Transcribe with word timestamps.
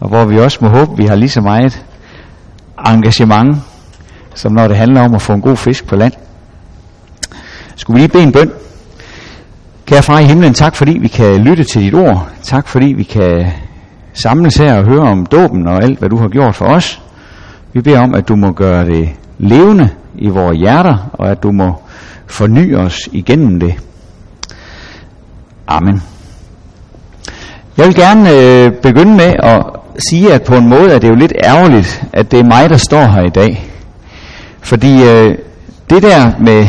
og 0.00 0.08
hvor 0.08 0.24
vi 0.24 0.38
også 0.38 0.58
må 0.60 0.68
håbe, 0.68 0.92
at 0.92 0.98
vi 0.98 1.06
har 1.06 1.16
lige 1.16 1.28
så 1.28 1.40
meget 1.40 1.84
engagement, 2.86 3.56
som 4.34 4.52
når 4.52 4.68
det 4.68 4.76
handler 4.76 5.00
om 5.00 5.14
at 5.14 5.22
få 5.22 5.32
en 5.32 5.40
god 5.40 5.56
fisk 5.56 5.86
på 5.86 5.96
land. 5.96 6.12
Skulle 7.76 7.94
vi 7.94 8.00
lige 8.00 8.12
bede 8.12 8.22
en 8.22 8.32
bøn? 8.32 8.52
Kære 9.86 10.02
far 10.02 10.18
i 10.18 10.24
himlen, 10.24 10.54
tak 10.54 10.76
fordi 10.76 10.98
vi 10.98 11.08
kan 11.08 11.40
lytte 11.40 11.64
til 11.64 11.82
dit 11.82 11.94
ord. 11.94 12.28
Tak 12.42 12.68
fordi 12.68 12.86
vi 12.86 13.02
kan 13.02 13.52
samles 14.12 14.54
her 14.54 14.78
og 14.78 14.84
høre 14.84 15.00
om 15.00 15.26
dåben 15.26 15.68
og 15.68 15.82
alt, 15.82 15.98
hvad 15.98 16.08
du 16.08 16.16
har 16.16 16.28
gjort 16.28 16.54
for 16.54 16.64
os. 16.64 17.02
Vi 17.72 17.80
beder 17.80 18.00
om, 18.00 18.14
at 18.14 18.28
du 18.28 18.36
må 18.36 18.52
gøre 18.52 18.84
det 18.84 19.08
levende 19.38 19.88
i 20.14 20.28
vores 20.28 20.58
hjerter, 20.58 21.10
og 21.12 21.30
at 21.30 21.42
du 21.42 21.52
må 21.52 21.82
forny 22.26 22.76
os 22.76 22.98
igennem 23.12 23.60
det. 23.60 23.74
Amen. 25.66 26.02
Jeg 27.76 27.86
vil 27.86 27.94
gerne 27.94 28.30
øh, 28.30 28.72
begynde 28.72 29.16
med 29.16 29.32
at 29.38 29.64
sige, 30.10 30.32
at 30.32 30.42
på 30.42 30.54
en 30.54 30.68
måde 30.68 30.92
er 30.92 30.98
det 30.98 31.08
jo 31.08 31.14
lidt 31.14 31.32
ærgerligt, 31.44 32.04
at 32.12 32.30
det 32.30 32.40
er 32.40 32.44
mig, 32.44 32.70
der 32.70 32.76
står 32.76 33.06
her 33.06 33.22
i 33.22 33.30
dag. 33.30 33.70
Fordi 34.60 35.02
øh, 35.02 35.38
det 35.90 36.02
der 36.02 36.30
med 36.38 36.66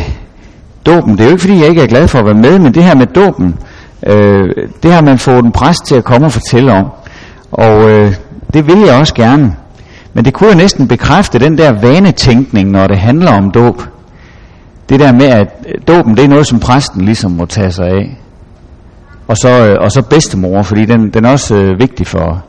dåben, 0.85 1.12
det 1.12 1.20
er 1.20 1.26
jo 1.26 1.32
ikke 1.32 1.41
fordi, 1.41 1.59
jeg 1.59 1.70
ikke 1.70 1.82
er 1.82 1.88
glad 1.88 2.08
for 2.08 2.20
at 2.20 2.26
være 2.26 2.34
med, 2.34 2.59
men 2.59 2.73
det 2.73 2.84
her 2.84 2.95
med 2.95 3.08
dåben, 3.08 3.55
øh, 4.08 4.49
det 4.84 4.94
har 4.94 5.02
man 5.02 5.20
fået 5.20 5.45
en 5.45 5.52
præst 5.52 5.85
til 5.85 5.95
at 5.95 6.04
komme 6.04 6.27
og 6.27 6.32
fortælle 6.32 6.71
om. 6.71 6.85
Og 7.52 7.90
øh, 7.90 8.13
det 8.54 8.68
vil 8.68 8.80
jeg 8.80 8.99
også 8.99 9.13
gerne. 9.13 9.55
Men 10.13 10.26
det 10.26 10.34
kunne 10.34 10.49
jo 10.49 10.55
næsten 10.55 10.88
bekræfte 10.88 11.40
den 11.40 11.57
der 11.57 11.71
vanetænkning, 11.71 12.71
når 12.71 12.88
det 12.88 12.98
handler 12.98 13.32
om 13.32 13.52
dåb. 13.52 13.82
Det 14.90 14.99
der 14.99 15.12
med, 15.12 15.26
at 15.26 15.48
øh, 15.68 15.73
dåben 15.88 16.18
det 16.18 16.23
er 16.23 16.27
noget, 16.27 16.48
som 16.48 16.59
præsten 16.59 17.05
ligesom 17.05 17.32
må 17.32 17.46
tage 17.46 17.71
sig 17.71 17.88
af. 17.88 18.18
Og 19.27 19.38
så, 19.38 19.49
øh, 19.49 19.77
og 19.82 19.91
så 19.91 20.02
bedstemor, 20.02 20.62
fordi 20.62 20.85
den, 20.85 21.09
den 21.09 21.26
er 21.26 21.32
også 21.32 21.55
øh, 21.55 21.80
vigtig 21.80 22.07
for, 22.07 22.44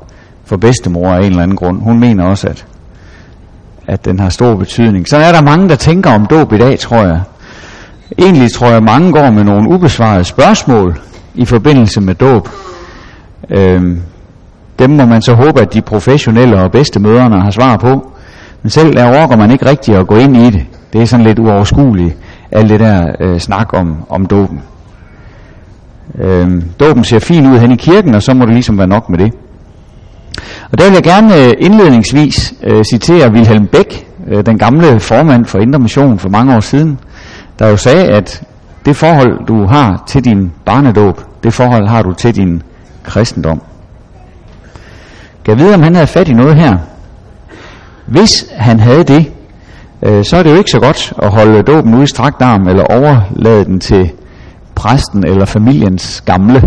for 0.49 0.57
bedstemor 0.57 1.13
af 1.13 1.19
en 1.19 1.25
eller 1.25 1.43
anden 1.43 1.57
grund. 1.57 1.83
Hun 1.83 2.01
mener 2.01 2.25
også, 2.25 2.47
at, 2.49 2.67
at 3.87 4.05
den 4.05 4.21
har 4.21 4.29
stor 4.29 4.55
betydning. 4.55 5.09
Så 5.09 5.17
er 5.17 5.33
der 5.33 5.43
mange, 5.43 5.69
der 5.69 5.77
tænker 5.77 6.11
om 6.11 6.27
dåb 6.27 6.53
i 6.53 6.59
dag, 6.59 6.79
tror 6.79 7.05
jeg. 7.05 7.21
Egentlig 8.19 8.53
tror 8.53 8.69
jeg, 8.69 8.83
mange 8.83 9.13
går 9.13 9.31
med 9.31 9.45
nogle 9.45 9.71
ubesvarede 9.71 10.25
spørgsmål 10.25 11.01
i 11.35 11.45
forbindelse 11.45 12.01
med 12.01 12.15
dåb. 12.15 12.49
Øhm, 13.51 14.03
dem 14.79 14.91
må 14.91 15.05
man 15.05 15.23
så 15.23 15.35
håbe, 15.35 15.61
at 15.61 15.75
de 15.75 15.83
professionelle 15.83 16.61
og 16.61 16.73
bedste 16.73 17.01
møderne 17.01 17.41
har 17.41 17.51
svar 17.51 17.77
på. 17.77 18.13
Men 18.63 18.71
selv 18.71 18.95
der 18.95 19.19
overgår 19.19 19.37
man 19.37 19.51
ikke 19.51 19.67
rigtigt 19.67 19.99
at 19.99 20.07
gå 20.07 20.17
ind 20.17 20.37
i 20.37 20.51
det. 20.51 20.67
Det 20.93 21.03
er 21.03 21.07
sådan 21.07 21.27
lidt 21.27 21.39
uoverskueligt, 21.39 22.17
alt 22.51 22.69
det 22.69 22.81
der 22.81 23.07
øh, 23.21 23.39
snak 23.39 23.73
om, 23.73 23.97
om 24.09 24.27
dåben. 24.27 24.63
Øhm, 26.19 26.65
dåben 26.81 27.05
ser 27.05 27.19
fin 27.19 27.47
ud 27.47 27.59
hen 27.59 27.73
i 27.73 27.77
kirken, 27.77 28.15
og 28.15 28.23
så 28.23 28.35
må 28.35 28.45
det 28.45 28.55
ligesom 28.55 28.79
være 28.79 28.87
nok 28.87 29.09
med 29.09 29.19
det. 29.19 29.33
Og 30.73 30.79
der 30.79 30.85
vil 30.85 30.95
jeg 30.95 31.03
gerne 31.03 31.45
øh, 31.45 31.53
indledningsvis 31.59 32.55
øh, 32.63 32.85
citere 32.85 33.31
Wilhelm 33.31 33.67
Beck, 33.67 34.07
øh, 34.29 34.47
den 34.47 34.59
gamle 34.59 35.01
formand 35.01 35.47
for 35.47 35.59
Indre 35.59 35.79
Mission 35.79 36.19
for 36.19 36.29
mange 36.29 36.57
år 36.57 36.61
siden, 36.61 36.99
der 37.59 37.69
jo 37.69 37.77
sagde, 37.77 38.05
at 38.05 38.43
det 38.85 38.97
forhold, 38.97 39.47
du 39.47 39.67
har 39.67 40.03
til 40.07 40.25
din 40.25 40.53
barnedåb, 40.65 41.21
det 41.43 41.55
forhold 41.55 41.87
har 41.87 42.03
du 42.03 42.13
til 42.13 42.37
din 42.37 42.63
kristendom. 43.03 43.63
Kan 45.45 45.59
jeg 45.59 45.65
vide, 45.65 45.75
om 45.75 45.83
han 45.83 45.95
havde 45.95 46.07
fat 46.07 46.29
i 46.29 46.33
noget 46.33 46.57
her? 46.57 46.79
Hvis 48.07 48.47
han 48.57 48.81
havde 48.81 49.05
det, 49.05 49.33
øh, 50.03 50.25
så 50.25 50.37
er 50.37 50.43
det 50.43 50.51
jo 50.51 50.57
ikke 50.57 50.71
så 50.71 50.81
godt 50.81 51.13
at 51.23 51.31
holde 51.31 51.63
dåben 51.63 51.95
ude 51.95 52.03
i 52.03 52.07
strakt 52.07 52.43
arm, 52.43 52.69
eller 52.69 52.85
overlade 52.85 53.65
den 53.65 53.81
til 53.81 54.11
præsten 54.75 55.27
eller 55.27 55.45
familiens 55.45 56.21
gamle. 56.21 56.63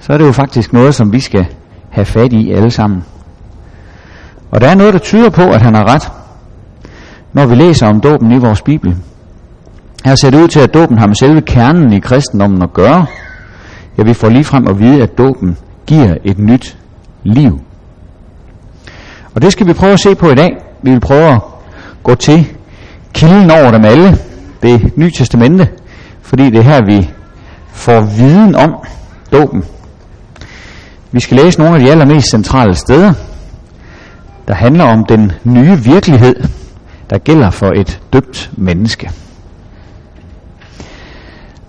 Så 0.00 0.12
er 0.12 0.18
det 0.18 0.26
jo 0.26 0.32
faktisk 0.32 0.72
noget, 0.72 0.94
som 0.94 1.12
vi 1.12 1.20
skal 1.20 1.46
have 1.90 2.04
fat 2.04 2.32
i 2.32 2.52
alle 2.52 2.70
sammen. 2.70 3.04
Og 4.50 4.60
der 4.60 4.68
er 4.68 4.74
noget, 4.74 4.92
der 4.94 4.98
tyder 5.00 5.30
på, 5.30 5.42
at 5.42 5.62
han 5.62 5.74
har 5.74 5.84
ret, 5.94 6.12
når 7.32 7.46
vi 7.46 7.54
læser 7.54 7.86
om 7.86 8.00
dåben 8.00 8.32
i 8.32 8.38
vores 8.38 8.62
Bibel. 8.62 8.96
Her 10.04 10.14
ser 10.14 10.30
det 10.30 10.42
ud 10.42 10.48
til, 10.48 10.60
at 10.60 10.74
dåben 10.74 10.98
har 10.98 11.06
med 11.06 11.14
selve 11.14 11.40
kernen 11.40 11.92
i 11.92 12.00
kristendommen 12.00 12.62
at 12.62 12.72
gøre. 12.72 13.06
Ja, 13.98 14.02
vi 14.02 14.14
får 14.14 14.28
lige 14.28 14.44
frem 14.44 14.68
at 14.68 14.78
vide, 14.78 15.02
at 15.02 15.18
dåben 15.18 15.56
giver 15.86 16.14
et 16.24 16.38
nyt 16.38 16.76
liv. 17.24 17.60
Og 19.34 19.42
det 19.42 19.52
skal 19.52 19.66
vi 19.66 19.72
prøve 19.72 19.92
at 19.92 20.00
se 20.00 20.14
på 20.14 20.30
i 20.30 20.34
dag. 20.34 20.56
Vi 20.82 20.90
vil 20.90 21.00
prøve 21.00 21.32
at 21.32 21.40
gå 22.02 22.14
til 22.14 22.46
kilden 23.12 23.50
over 23.50 23.70
dem 23.70 23.84
alle, 23.84 24.18
det 24.62 24.96
nye 24.96 25.10
testamente, 25.10 25.68
fordi 26.22 26.50
det 26.50 26.58
er 26.58 26.62
her, 26.62 26.84
vi 26.86 27.10
får 27.72 28.00
viden 28.00 28.54
om 28.54 28.74
dåben. 29.32 29.64
Vi 31.12 31.20
skal 31.20 31.36
læse 31.36 31.58
nogle 31.58 31.74
af 31.74 31.80
de 31.80 31.90
allermest 31.90 32.30
centrale 32.30 32.74
steder, 32.74 33.12
der 34.48 34.54
handler 34.54 34.84
om 34.84 35.04
den 35.04 35.32
nye 35.44 35.78
virkelighed, 35.78 36.36
der 37.10 37.18
gælder 37.18 37.50
for 37.50 37.72
et 37.72 38.00
døbt 38.12 38.50
menneske. 38.52 39.10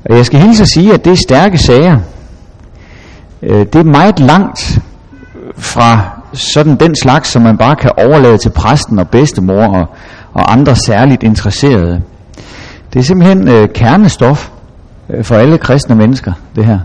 Og 0.06 0.17
jeg 0.17 0.25
skal 0.25 0.40
hilse 0.40 0.62
at 0.62 0.67
sige, 0.67 0.94
at 0.94 1.06
det 1.06 1.12
er 1.12 1.18
stærke 1.18 1.57
sager. 1.57 2.00
Øh, 3.41 3.66
det 3.66 3.75
er 3.75 3.84
meget 3.84 4.19
langt 4.19 4.79
fra 5.57 6.01
sådan 6.34 6.75
den 6.75 6.95
slags, 6.95 7.29
som 7.29 7.41
man 7.41 7.57
bare 7.57 7.75
kan 7.75 7.91
overlade 7.97 8.38
til 8.38 8.50
præsten 8.50 9.00
og 9.00 9.09
bedstemor 9.09 9.63
og, 9.63 9.85
og 10.34 10.51
andre 10.51 10.75
særligt 10.75 11.23
interesserede. 11.23 12.01
Det 12.94 13.00
er 13.00 13.03
simpelthen 13.03 13.47
øh, 13.47 13.69
kernestof 13.69 14.50
øh, 15.09 15.23
for 15.23 15.35
alle 15.35 15.57
kristne 15.57 15.95
mennesker, 15.95 16.34
det 16.56 16.66
her. 16.66 16.79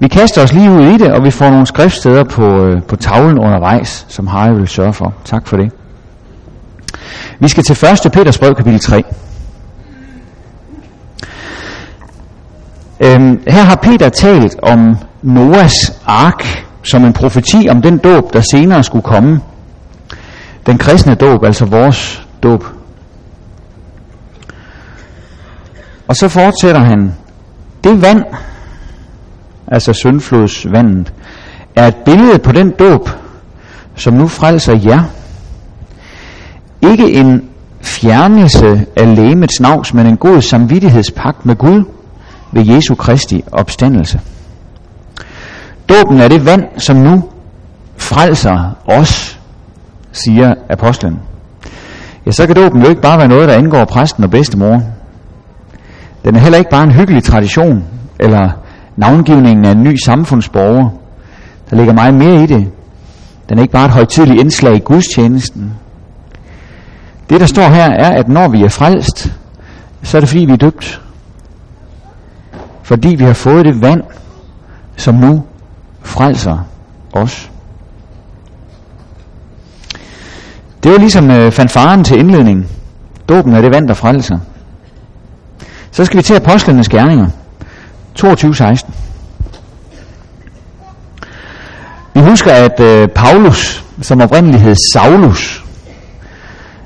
Vi 0.00 0.08
kaster 0.08 0.42
os 0.42 0.52
lige 0.52 0.70
ud 0.70 0.82
i 0.82 0.98
det, 0.98 1.12
og 1.12 1.24
vi 1.24 1.30
får 1.30 1.50
nogle 1.50 1.66
skriftsteder 1.66 2.24
på, 2.24 2.64
øh, 2.64 2.82
på 2.82 2.96
tavlen 2.96 3.38
undervejs, 3.38 4.06
som 4.08 4.26
Harry 4.26 4.54
vil 4.54 4.68
sørge 4.68 4.92
for. 4.92 5.14
Tak 5.24 5.46
for 5.46 5.56
det. 5.56 5.72
Vi 7.38 7.48
skal 7.48 7.62
til 7.62 7.86
1. 8.06 8.12
Peters 8.12 8.38
brev, 8.38 8.54
kapitel 8.54 8.80
3. 8.80 9.02
Øhm, 13.00 13.42
her 13.48 13.62
har 13.62 13.76
Peter 13.76 14.08
talt 14.08 14.56
om 14.62 14.96
Noas 15.22 16.00
ark, 16.06 16.64
som 16.82 17.04
en 17.04 17.12
profeti 17.12 17.68
om 17.70 17.82
den 17.82 17.98
dåb, 17.98 18.32
der 18.32 18.40
senere 18.52 18.84
skulle 18.84 19.02
komme. 19.02 19.40
Den 20.66 20.78
kristne 20.78 21.14
dåb, 21.14 21.44
altså 21.44 21.64
vores 21.64 22.26
dåb. 22.42 22.64
Og 26.08 26.16
så 26.16 26.28
fortsætter 26.28 26.80
han. 26.80 27.14
Det 27.84 28.02
vand, 28.02 28.24
altså 29.72 29.92
syndflodsvandet, 29.92 31.12
er 31.76 31.86
et 31.86 31.96
billede 31.96 32.38
på 32.38 32.52
den 32.52 32.70
dåb, 32.70 33.10
som 33.94 34.14
nu 34.14 34.28
frelser 34.28 34.78
jer. 34.84 35.02
Ikke 36.82 37.12
en 37.12 37.48
fjernelse 37.80 38.86
af 38.96 39.16
lægemets 39.16 39.60
navs, 39.60 39.94
men 39.94 40.06
en 40.06 40.16
god 40.16 40.40
samvittighedspagt 40.40 41.46
med 41.46 41.56
Gud 41.56 41.84
ved 42.52 42.66
Jesu 42.66 42.94
Kristi 42.94 43.44
opstandelse. 43.52 44.20
Dåben 45.88 46.20
er 46.20 46.28
det 46.28 46.46
vand, 46.46 46.64
som 46.76 46.96
nu 46.96 47.24
frelser 47.96 48.76
os, 48.86 49.40
siger 50.12 50.54
apostlen. 50.70 51.18
Ja, 52.26 52.30
så 52.30 52.46
kan 52.46 52.56
dåben 52.56 52.82
jo 52.82 52.88
ikke 52.88 53.02
bare 53.02 53.18
være 53.18 53.28
noget, 53.28 53.48
der 53.48 53.54
angår 53.54 53.84
præsten 53.84 54.24
og 54.24 54.30
bedstemor. 54.30 54.82
Den 56.24 56.36
er 56.36 56.40
heller 56.40 56.58
ikke 56.58 56.70
bare 56.70 56.84
en 56.84 56.92
hyggelig 56.92 57.22
tradition, 57.22 57.84
eller 58.18 58.50
navngivningen 58.98 59.64
af 59.64 59.70
en 59.70 59.82
ny 59.82 59.96
samfundsborger. 60.04 60.88
Der 61.70 61.76
ligger 61.76 61.92
meget 61.92 62.14
mere 62.14 62.42
i 62.42 62.46
det. 62.46 62.68
Den 63.48 63.58
er 63.58 63.62
ikke 63.62 63.72
bare 63.72 63.84
et 63.84 63.90
højtidligt 63.90 64.40
indslag 64.40 64.74
i 64.74 64.78
gudstjenesten. 64.78 65.72
Det, 67.30 67.40
der 67.40 67.46
står 67.46 67.62
her, 67.62 67.90
er, 67.90 68.10
at 68.10 68.28
når 68.28 68.48
vi 68.48 68.62
er 68.62 68.68
frelst, 68.68 69.32
så 70.02 70.16
er 70.16 70.20
det 70.20 70.28
fordi, 70.28 70.44
vi 70.44 70.52
er 70.52 70.56
døbt. 70.56 71.02
Fordi 72.82 73.08
vi 73.08 73.24
har 73.24 73.32
fået 73.32 73.64
det 73.64 73.82
vand, 73.82 74.02
som 74.96 75.14
nu 75.14 75.44
frelser 76.02 76.58
os. 77.12 77.50
Det 80.82 80.92
var 80.92 80.98
ligesom 80.98 81.30
øh, 81.30 81.52
fanfaren 81.52 82.04
til 82.04 82.18
indledningen. 82.18 82.68
Dåben 83.28 83.54
er 83.54 83.60
det 83.60 83.70
vand, 83.70 83.88
der 83.88 83.94
frelser. 83.94 84.38
Så 85.90 86.04
skal 86.04 86.16
vi 86.16 86.22
til 86.22 86.34
apostlenes 86.34 86.88
gerninger. 86.88 87.28
22.16. 88.18 88.90
Vi 92.14 92.20
husker, 92.20 92.52
at 92.52 92.80
øh, 92.80 93.08
Paulus, 93.08 93.84
som 94.02 94.20
oprindeligt 94.20 94.62
hed 94.62 94.74
Saulus, 94.92 95.64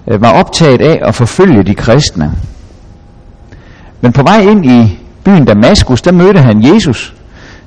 øh, 0.07 0.23
var 0.23 0.33
optaget 0.33 0.81
af 0.81 0.99
at 1.03 1.15
forfølge 1.15 1.63
de 1.63 1.75
kristne. 1.75 2.33
Men 4.01 4.13
på 4.13 4.23
vej 4.23 4.41
ind 4.41 4.67
i 4.67 4.99
byen 5.25 5.45
Damaskus, 5.45 6.03
der 6.03 6.13
mødte 6.13 6.41
han 6.41 6.75
Jesus, 6.75 7.15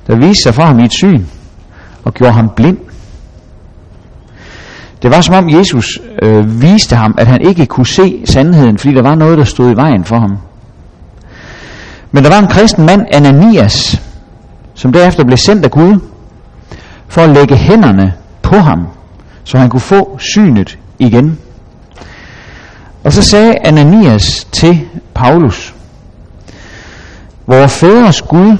der 0.06 0.16
viste 0.16 0.42
sig 0.42 0.54
for 0.54 0.62
ham 0.62 0.78
i 0.78 0.84
et 0.84 0.92
syn 0.92 1.24
og 2.04 2.14
gjorde 2.14 2.32
ham 2.32 2.50
blind. 2.56 2.78
Det 5.02 5.10
var 5.10 5.20
som 5.20 5.34
om 5.34 5.50
Jesus 5.50 6.00
øh, 6.22 6.62
viste 6.62 6.96
ham, 6.96 7.14
at 7.18 7.26
han 7.26 7.40
ikke 7.40 7.66
kunne 7.66 7.86
se 7.86 8.22
sandheden, 8.24 8.78
fordi 8.78 8.94
der 8.94 9.02
var 9.02 9.14
noget, 9.14 9.38
der 9.38 9.44
stod 9.44 9.70
i 9.70 9.76
vejen 9.76 10.04
for 10.04 10.18
ham. 10.18 10.38
Men 12.16 12.24
der 12.24 12.30
var 12.30 12.38
en 12.38 12.48
kristen 12.48 12.86
mand, 12.86 13.06
Ananias, 13.12 14.02
som 14.74 14.92
derefter 14.92 15.24
blev 15.24 15.36
sendt 15.36 15.64
af 15.64 15.70
Gud, 15.70 16.00
for 17.08 17.22
at 17.22 17.30
lægge 17.30 17.56
hænderne 17.56 18.14
på 18.42 18.56
ham, 18.56 18.86
så 19.44 19.58
han 19.58 19.70
kunne 19.70 19.80
få 19.80 20.18
synet 20.18 20.78
igen. 20.98 21.38
Og 23.04 23.12
så 23.12 23.22
sagde 23.22 23.54
Ananias 23.64 24.44
til 24.52 24.80
Paulus, 25.14 25.74
Vores 27.46 27.72
fædres 27.72 28.22
Gud 28.22 28.56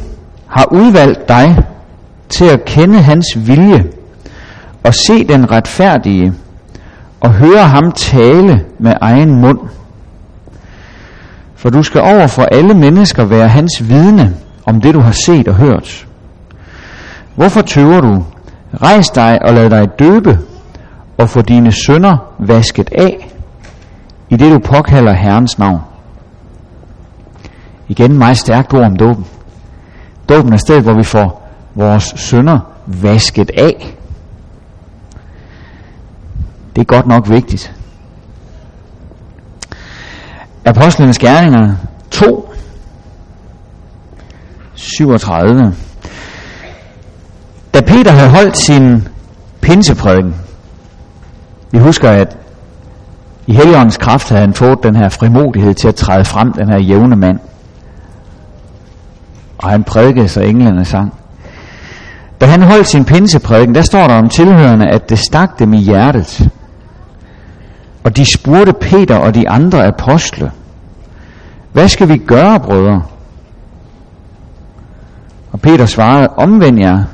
har 0.47 0.73
udvalgt 0.73 1.29
dig 1.29 1.56
til 2.29 2.44
at 2.44 2.64
kende 2.64 3.02
hans 3.02 3.26
vilje 3.37 3.85
og 4.85 4.94
se 4.94 5.25
den 5.25 5.50
retfærdige 5.50 6.32
og 7.20 7.32
høre 7.32 7.64
ham 7.64 7.93
tale 7.93 8.64
med 8.79 8.94
egen 9.00 9.41
mund. 9.41 9.59
For 11.67 11.71
du 11.71 11.83
skal 11.83 12.01
over 12.01 12.27
for 12.27 12.43
alle 12.43 12.75
mennesker 12.75 13.25
være 13.25 13.49
hans 13.49 13.89
vidne 13.89 14.37
om 14.67 14.81
det, 14.81 14.95
du 14.95 15.01
har 15.01 15.13
set 15.13 15.49
og 15.49 15.55
hørt. 15.55 16.07
Hvorfor 17.35 17.61
tøver 17.61 18.01
du? 18.01 18.25
Rejs 18.83 19.11
dig 19.11 19.39
og 19.43 19.55
lad 19.55 19.71
dig 19.71 19.99
døbe 19.99 20.39
og 21.19 21.29
få 21.29 21.43
dine 21.43 21.73
sønder 21.73 22.35
vasket 22.39 22.91
af, 22.93 23.35
i 24.31 24.37
det 24.37 24.53
du 24.53 24.59
påkalder 24.59 25.13
Herrens 25.13 25.59
navn. 25.59 25.81
Igen 27.89 28.19
meget 28.19 28.39
stærkt 28.39 28.75
ord 28.75 28.85
om 28.85 28.97
dåben. 28.97 29.27
Dåben 30.29 30.53
er 30.53 30.57
stedet, 30.57 30.83
hvor 30.83 30.95
vi 30.95 31.05
får 31.05 31.49
vores 31.75 32.15
sønder 32.17 32.59
vasket 32.87 33.51
af. 33.51 33.97
Det 36.77 36.81
er 36.81 36.87
godt 36.87 37.07
nok 37.07 37.31
vigtigt. 37.31 37.75
Apostlenes 40.67 41.19
Gerninger 41.19 41.75
2, 42.11 42.53
37. 44.75 45.75
Da 47.75 47.81
Peter 47.81 48.11
havde 48.11 48.31
holdt 48.31 48.59
sin 48.59 49.09
pinseprædiken, 49.61 50.35
vi 51.71 51.79
husker, 51.79 52.11
at 52.11 52.37
i 53.47 53.55
Helligåndens 53.55 53.97
kraft 53.97 54.29
havde 54.29 54.41
han 54.41 54.55
fået 54.55 54.83
den 54.83 54.97
her 54.97 55.09
frimodighed 55.09 55.75
til 55.75 55.89
at 55.89 55.95
træde 55.95 56.25
frem, 56.25 56.53
den 56.53 56.69
her 56.69 56.79
jævne 56.79 57.17
mand. 57.17 57.39
Og 59.59 59.71
han 59.71 59.85
prædikede, 59.85 60.29
så 60.29 60.41
englene 60.41 60.85
sang. 60.85 61.15
Da 62.41 62.47
han 62.47 62.62
holdt 62.62 62.87
sin 62.87 63.05
pinseprædiken, 63.05 63.75
der 63.75 63.83
står 63.83 64.07
der 64.07 64.15
om 64.15 64.29
tilhørende, 64.29 64.87
at 64.87 65.11
det 65.11 65.19
stak 65.19 65.59
dem 65.59 65.75
i 65.75 65.79
hjertet. 65.79 66.51
Og 68.06 68.17
de 68.17 68.25
spurgte 68.25 68.73
Peter 68.73 69.17
og 69.17 69.35
de 69.35 69.49
andre 69.49 69.87
apostle, 69.87 70.50
hvad 71.73 71.88
skal 71.88 72.08
vi 72.08 72.17
gøre, 72.17 72.61
brødre? 72.61 73.03
Og 75.53 75.61
Peter 75.61 75.87
svarede, 75.87 76.29
omvend 76.29 76.79
jer 76.81 77.05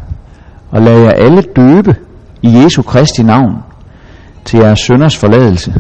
og 0.71 0.83
lad 0.83 1.01
jer 1.01 1.11
alle 1.11 1.43
døbe 1.57 1.97
i 2.43 2.59
Jesu 2.59 2.83
Kristi 2.83 3.23
navn 3.23 3.55
til 4.45 4.59
jeres 4.59 4.81
sønders 4.81 5.17
forladelse. 5.17 5.75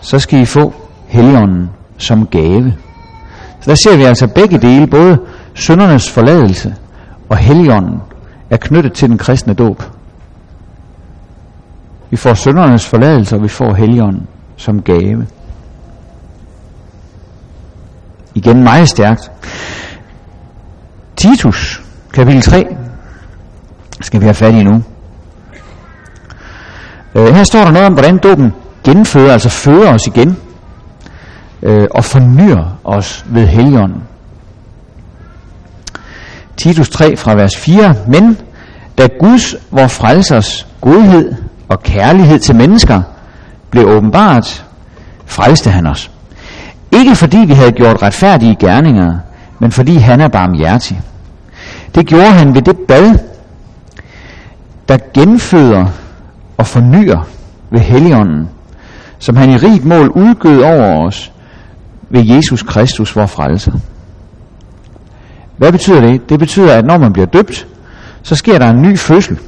Så 0.00 0.18
skal 0.18 0.40
I 0.40 0.44
få 0.44 0.74
Helligånden 1.06 1.70
som 1.98 2.26
gave. 2.26 2.74
Så 3.60 3.70
der 3.70 3.74
ser 3.74 3.96
vi 3.96 4.02
altså 4.02 4.26
begge 4.26 4.58
dele, 4.58 4.86
både 4.86 5.18
søndernes 5.54 6.10
forladelse 6.10 6.74
og 7.28 7.36
Helligånden 7.36 8.00
er 8.50 8.56
knyttet 8.56 8.92
til 8.92 9.08
den 9.08 9.18
kristne 9.18 9.54
dåb. 9.54 9.82
Vi 12.14 12.18
får 12.18 12.34
søndernes 12.34 12.86
forladelse, 12.86 13.36
og 13.36 13.42
vi 13.42 13.48
får 13.48 13.74
Helligånden 13.74 14.26
som 14.56 14.82
gave. 14.82 15.26
Igen 18.34 18.62
meget 18.62 18.88
stærkt. 18.88 19.30
Titus, 21.16 21.82
kapitel 22.12 22.42
3, 22.42 22.76
skal 24.00 24.20
vi 24.20 24.24
have 24.24 24.34
fat 24.34 24.54
i 24.54 24.62
nu. 24.62 24.82
Øh, 27.14 27.34
her 27.34 27.44
står 27.44 27.64
der 27.64 27.70
noget 27.70 27.86
om, 27.86 27.92
hvordan 27.92 28.18
dåben 28.18 28.52
genfører, 28.84 29.32
altså 29.32 29.48
fører 29.48 29.94
os 29.94 30.06
igen, 30.06 30.36
øh, 31.62 31.86
og 31.90 32.04
fornyer 32.04 32.78
os 32.84 33.24
ved 33.28 33.46
Helligånden. 33.46 34.02
Titus 36.56 36.88
3 36.88 37.16
fra 37.16 37.34
vers 37.34 37.56
4. 37.56 37.94
Men 38.08 38.38
da 38.98 39.08
Guds, 39.20 39.54
vor 39.70 39.86
frelsers 39.86 40.66
godhed 40.80 41.34
og 41.68 41.82
kærlighed 41.82 42.38
til 42.38 42.56
mennesker 42.56 43.02
blev 43.70 43.88
åbenbart, 43.88 44.64
frelste 45.26 45.70
han 45.70 45.86
os. 45.86 46.10
Ikke 46.92 47.16
fordi 47.16 47.38
vi 47.38 47.52
havde 47.52 47.72
gjort 47.72 48.02
retfærdige 48.02 48.56
gerninger, 48.56 49.18
men 49.58 49.72
fordi 49.72 49.96
han 49.96 50.20
er 50.20 50.28
barmhjertig. 50.28 51.00
Det 51.94 52.06
gjorde 52.06 52.30
han 52.30 52.54
ved 52.54 52.62
det 52.62 52.76
bad, 52.88 53.18
der 54.88 54.98
genføder 55.14 55.86
og 56.56 56.66
fornyer 56.66 57.28
ved 57.70 57.80
Helligånden, 57.80 58.48
som 59.18 59.36
han 59.36 59.50
i 59.50 59.56
rigt 59.56 59.84
mål 59.84 60.08
udgød 60.08 60.62
over 60.62 61.06
os 61.06 61.32
ved 62.10 62.24
Jesus 62.24 62.62
Kristus, 62.62 63.16
vor 63.16 63.26
frelser. 63.26 63.72
Hvad 65.56 65.72
betyder 65.72 66.00
det? 66.00 66.28
Det 66.28 66.38
betyder, 66.38 66.74
at 66.74 66.84
når 66.84 66.98
man 66.98 67.12
bliver 67.12 67.26
døbt, 67.26 67.66
så 68.22 68.34
sker 68.34 68.58
der 68.58 68.70
en 68.70 68.82
ny 68.82 68.98
fødsel. 68.98 69.38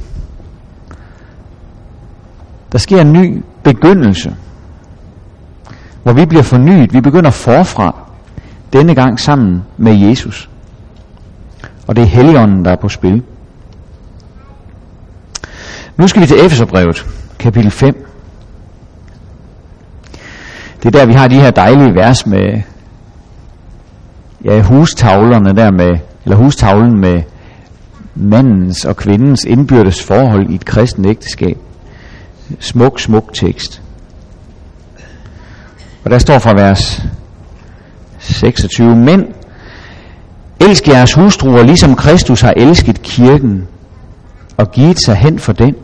Der 2.77 2.81
sker 2.81 3.01
en 3.01 3.13
ny 3.13 3.43
begyndelse, 3.63 4.37
hvor 6.03 6.13
vi 6.13 6.27
bliver 6.27 6.43
fornyet. 6.43 6.93
Vi 6.93 7.01
begynder 7.01 7.31
forfra, 7.31 7.97
denne 8.73 8.95
gang 8.95 9.21
sammen 9.21 9.63
med 9.77 9.95
Jesus. 9.95 10.51
Og 11.87 11.97
det 11.97 12.03
er 12.03 12.07
Helligånden, 12.07 12.65
der 12.65 12.71
er 12.71 12.77
på 12.77 12.89
spil. 12.89 13.23
Nu 15.97 16.09
skal 16.09 16.23
vi 16.23 16.27
til 16.27 16.45
Efeserbrevet, 16.47 17.07
kapitel 17.39 17.71
5. 17.71 18.07
Det 20.83 20.95
er 20.95 20.99
der, 20.99 21.07
vi 21.07 21.13
har 21.13 21.29
de 21.29 21.41
her 21.41 21.51
dejlige 21.51 21.95
vers 21.95 22.27
med 22.27 22.63
ja, 24.45 24.63
hustavlerne 24.63 25.57
der 25.57 25.71
med, 25.71 25.99
eller 26.25 26.37
hustavlen 26.37 27.01
med 27.01 27.23
mandens 28.15 28.85
og 28.85 28.97
kvindens 28.97 29.45
indbyrdes 29.45 30.03
forhold 30.03 30.51
i 30.51 30.55
et 30.55 30.65
kristent 30.65 31.07
ægteskab. 31.07 31.59
Smuk, 32.61 33.01
smuk 33.01 33.35
tekst. 33.35 33.83
Og 36.05 36.11
der 36.11 36.19
står 36.19 36.39
fra 36.39 36.53
vers 36.53 37.03
26, 38.19 38.97
Men 38.97 39.25
elsk 40.61 40.89
jeres 40.89 41.13
hustruer, 41.13 41.63
ligesom 41.63 41.95
Kristus 41.95 42.41
har 42.41 42.53
elsket 42.57 43.03
kirken 43.03 43.69
og 44.57 44.71
givet 44.71 44.99
sig 44.99 45.17
hen 45.17 45.39
for 45.39 45.53
den, 45.53 45.75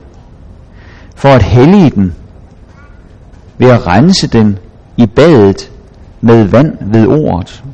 for 1.17 1.29
at 1.29 1.43
hellige 1.43 1.91
den 1.91 2.15
ved 3.59 3.71
at 3.71 3.87
rense 3.87 4.27
den 4.27 4.59
i 4.97 5.07
badet 5.07 5.71
med 6.21 6.45
vand 6.45 6.77
ved 6.81 7.07
ordet, 7.07 7.65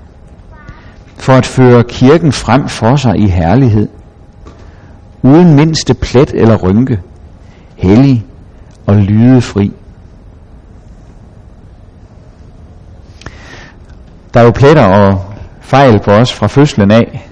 for 1.17 1.33
at 1.33 1.47
føre 1.47 1.85
kirken 1.85 2.33
frem 2.33 2.69
for 2.69 2.97
sig 2.97 3.19
i 3.19 3.27
herlighed, 3.27 3.89
uden 5.23 5.55
mindste 5.55 5.95
plet 5.95 6.31
eller 6.35 6.57
rynke, 6.57 7.01
hellig 7.77 8.25
og 8.89 8.97
lydefri. 8.97 9.73
Der 14.35 14.41
er 14.41 14.45
jo 14.45 14.51
pletter 14.51 14.85
og 14.85 15.25
fejl 15.61 16.01
på 16.05 16.11
os 16.11 16.33
fra 16.35 16.47
fødslen 16.47 16.91
af, 16.91 17.29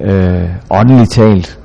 øh, 0.00 0.48
åndeligt 0.70 1.10
talt. 1.10 1.58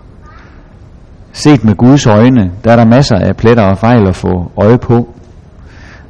Set 1.32 1.64
med 1.64 1.76
Guds 1.76 2.08
øjne, 2.08 2.52
der 2.64 2.72
er 2.72 2.76
der 2.76 2.86
masser 2.86 3.16
af 3.16 3.38
pletter 3.38 3.64
og 3.64 3.78
fejl 3.78 4.08
at 4.08 4.16
få 4.16 4.52
øje 4.58 4.78
på. 4.78 4.96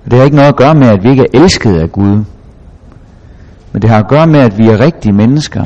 Og 0.06 0.12
Det 0.12 0.14
har 0.14 0.26
ikke 0.26 0.36
noget 0.36 0.50
at 0.50 0.56
gøre 0.56 0.76
med, 0.76 0.88
at 0.88 1.04
vi 1.04 1.10
ikke 1.10 1.22
er 1.22 1.40
elsket 1.42 1.80
af 1.80 1.92
Gud. 1.92 2.24
Men 3.72 3.82
det 3.82 3.90
har 3.90 4.00
at 4.00 4.08
gøre 4.08 4.28
med, 4.28 4.40
at 4.40 4.58
vi 4.58 4.68
er 4.68 4.80
rigtige 4.80 5.14
mennesker, 5.14 5.64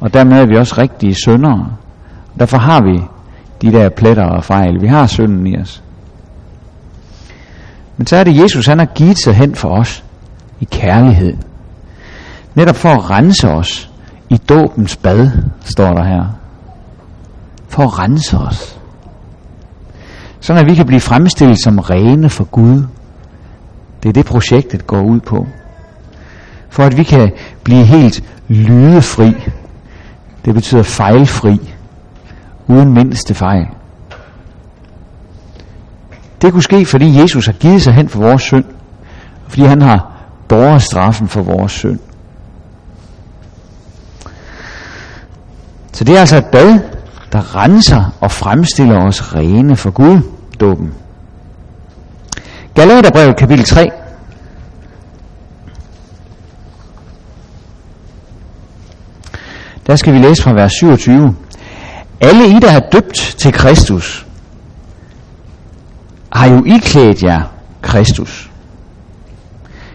og 0.00 0.14
dermed 0.14 0.40
er 0.40 0.46
vi 0.46 0.56
også 0.56 0.74
rigtige 0.78 1.14
syndere. 1.14 1.66
Derfor 2.38 2.58
har 2.58 2.82
vi 2.82 3.00
de 3.62 3.72
der 3.72 3.88
pletter 3.88 4.24
og 4.24 4.44
fejl. 4.44 4.80
Vi 4.80 4.86
har 4.86 5.06
synden 5.06 5.46
i 5.46 5.58
os. 5.58 5.82
Men 7.98 8.06
så 8.06 8.16
er 8.16 8.24
det 8.24 8.42
Jesus, 8.42 8.66
han 8.66 8.78
har 8.78 8.86
givet 8.86 9.18
sig 9.18 9.34
hen 9.34 9.54
for 9.54 9.68
os 9.68 10.04
i 10.60 10.64
kærlighed. 10.64 11.36
Netop 12.54 12.76
for 12.76 12.88
at 12.88 13.10
rense 13.10 13.48
os 13.48 13.90
i 14.28 14.36
dåbens 14.36 14.96
bad, 14.96 15.30
står 15.60 15.94
der 15.94 16.04
her. 16.04 16.24
For 17.68 17.82
at 17.82 17.98
rense 17.98 18.38
os. 18.38 18.78
Sådan 20.40 20.64
at 20.64 20.70
vi 20.70 20.74
kan 20.74 20.86
blive 20.86 21.00
fremstillet 21.00 21.62
som 21.62 21.78
rene 21.78 22.30
for 22.30 22.44
Gud. 22.44 22.82
Det 24.02 24.08
er 24.08 24.12
det 24.12 24.26
projektet 24.26 24.86
går 24.86 25.00
ud 25.00 25.20
på. 25.20 25.46
For 26.68 26.82
at 26.82 26.96
vi 26.96 27.02
kan 27.02 27.32
blive 27.64 27.84
helt 27.84 28.24
lydefri. 28.48 29.32
Det 30.44 30.54
betyder 30.54 30.82
fejlfri. 30.82 31.74
Uden 32.66 32.94
mindste 32.94 33.34
fejl. 33.34 33.66
Det 36.42 36.52
kunne 36.52 36.62
ske, 36.62 36.86
fordi 36.86 37.20
Jesus 37.20 37.46
har 37.46 37.52
givet 37.52 37.82
sig 37.82 37.94
hen 37.94 38.08
for 38.08 38.20
vores 38.20 38.42
synd. 38.42 38.64
Fordi 39.48 39.62
han 39.62 39.82
har 39.82 40.12
båret 40.48 40.82
straffen 40.82 41.28
for 41.28 41.42
vores 41.42 41.72
synd. 41.72 41.98
Så 45.92 46.04
det 46.04 46.16
er 46.16 46.20
altså 46.20 46.36
et 46.36 46.46
bad, 46.46 46.78
der 47.32 47.56
renser 47.56 48.16
og 48.20 48.30
fremstiller 48.30 49.06
os 49.06 49.34
rene 49.34 49.76
for 49.76 49.90
Gud, 49.90 50.20
dåben. 50.60 50.94
Galaterbrevet 52.74 53.36
kapitel 53.36 53.64
3. 53.64 53.88
Der 59.86 59.96
skal 59.96 60.14
vi 60.14 60.18
læse 60.18 60.42
fra 60.42 60.52
vers 60.52 60.72
27. 60.72 61.36
Alle 62.20 62.48
I, 62.48 62.60
der 62.60 62.70
har 62.70 62.80
døbt 62.80 63.34
til 63.38 63.52
Kristus, 63.52 64.27
har 66.32 66.48
jo 66.48 66.64
iklædt 66.64 67.22
jer 67.22 67.42
Kristus. 67.82 68.50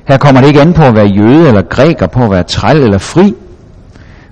Her 0.08 0.18
kommer 0.18 0.42
det 0.42 0.48
ikke 0.48 0.62
an 0.62 0.74
på 0.74 0.84
at 0.84 0.96
være 0.96 1.08
jøde 1.08 1.48
eller 1.48 1.62
græker, 1.62 2.08
på 2.08 2.24
at 2.24 2.32
være 2.32 2.44
træl 2.44 2.78
eller 2.78 2.98
fri, 2.98 3.36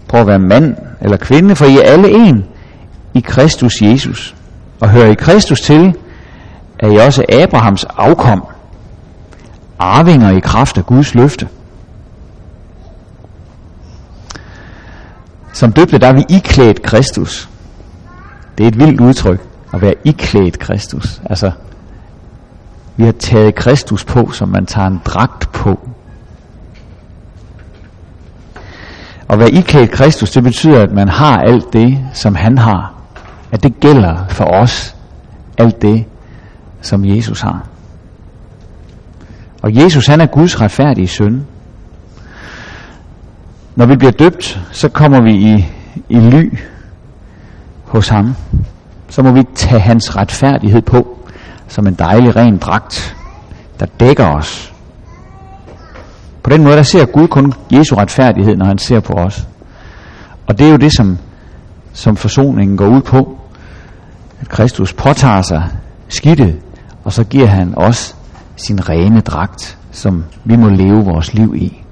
på 0.07 0.17
at 0.17 0.27
være 0.27 0.39
mand 0.39 0.75
eller 1.01 1.17
kvinde, 1.17 1.55
for 1.55 1.65
I 1.65 1.77
er 1.77 1.83
alle 1.83 2.11
en 2.11 2.45
i 3.13 3.19
Kristus 3.19 3.81
Jesus. 3.81 4.35
Og 4.79 4.89
hører 4.89 5.11
I 5.11 5.13
Kristus 5.13 5.61
til, 5.61 5.95
er 6.79 6.87
I 6.87 6.95
også 6.95 7.25
Abrahams 7.29 7.83
afkom, 7.83 8.45
arvinger 9.79 10.31
i 10.31 10.39
kraft 10.39 10.77
af 10.77 10.85
Guds 10.85 11.15
løfte. 11.15 11.47
Som 15.53 15.71
døbte, 15.71 15.97
der 15.97 16.07
er 16.07 16.13
vi 16.13 16.25
iklædt 16.29 16.81
Kristus. 16.81 17.49
Det 18.57 18.63
er 18.63 18.67
et 18.67 18.79
vildt 18.79 19.01
udtryk, 19.01 19.39
at 19.73 19.81
være 19.81 19.93
iklædt 20.03 20.59
Kristus. 20.59 21.21
Altså, 21.25 21.51
vi 23.01 23.05
har 23.05 23.11
taget 23.11 23.55
Kristus 23.55 24.05
på, 24.05 24.31
som 24.31 24.49
man 24.49 24.65
tager 24.65 24.87
en 24.87 25.01
dragt 25.05 25.51
på. 25.51 25.79
At 29.29 29.37
hvad 29.37 29.49
iklædt 29.49 29.91
Kristus, 29.91 30.31
det 30.31 30.43
betyder, 30.43 30.83
at 30.83 30.91
man 30.91 31.09
har 31.09 31.37
alt 31.37 31.73
det, 31.73 31.99
som 32.13 32.35
han 32.35 32.57
har. 32.57 32.93
At 33.51 33.63
det 33.63 33.79
gælder 33.79 34.27
for 34.27 34.45
os, 34.45 34.95
alt 35.57 35.81
det, 35.81 36.05
som 36.81 37.05
Jesus 37.05 37.41
har. 37.41 37.65
Og 39.61 39.75
Jesus, 39.75 40.07
han 40.07 40.21
er 40.21 40.25
Guds 40.25 40.61
retfærdige 40.61 41.07
søn. 41.07 41.45
Når 43.75 43.85
vi 43.85 43.95
bliver 43.95 44.11
døbt, 44.11 44.61
så 44.71 44.89
kommer 44.89 45.21
vi 45.21 45.31
i, 45.31 45.65
i 46.09 46.19
ly 46.19 46.57
hos 47.83 48.09
ham. 48.09 48.35
Så 49.09 49.23
må 49.23 49.31
vi 49.31 49.43
tage 49.55 49.81
hans 49.81 50.15
retfærdighed 50.15 50.81
på 50.81 51.20
som 51.71 51.87
en 51.87 51.93
dejlig 51.93 52.35
ren 52.35 52.57
dragt, 52.57 53.15
der 53.79 53.85
dækker 53.99 54.25
os. 54.25 54.73
På 56.43 56.49
den 56.49 56.63
måde, 56.63 56.75
der 56.75 56.83
ser 56.83 57.05
Gud 57.05 57.27
kun 57.27 57.53
Jesu 57.71 57.95
retfærdighed, 57.95 58.55
når 58.55 58.65
han 58.65 58.77
ser 58.77 58.99
på 58.99 59.13
os. 59.13 59.47
Og 60.47 60.59
det 60.59 60.67
er 60.67 60.71
jo 60.71 60.77
det, 60.77 60.93
som, 60.93 61.17
som 61.93 62.15
forsoningen 62.17 62.77
går 62.77 62.87
ud 62.87 63.01
på. 63.01 63.39
At 64.41 64.49
Kristus 64.49 64.93
påtager 64.93 65.41
sig 65.41 65.63
skidtet, 66.07 66.59
og 67.03 67.13
så 67.13 67.23
giver 67.23 67.47
han 67.47 67.73
os 67.77 68.15
sin 68.55 68.89
rene 68.89 69.21
dragt, 69.21 69.77
som 69.91 70.25
vi 70.43 70.55
må 70.55 70.69
leve 70.69 71.05
vores 71.05 71.33
liv 71.33 71.55
i. 71.55 71.83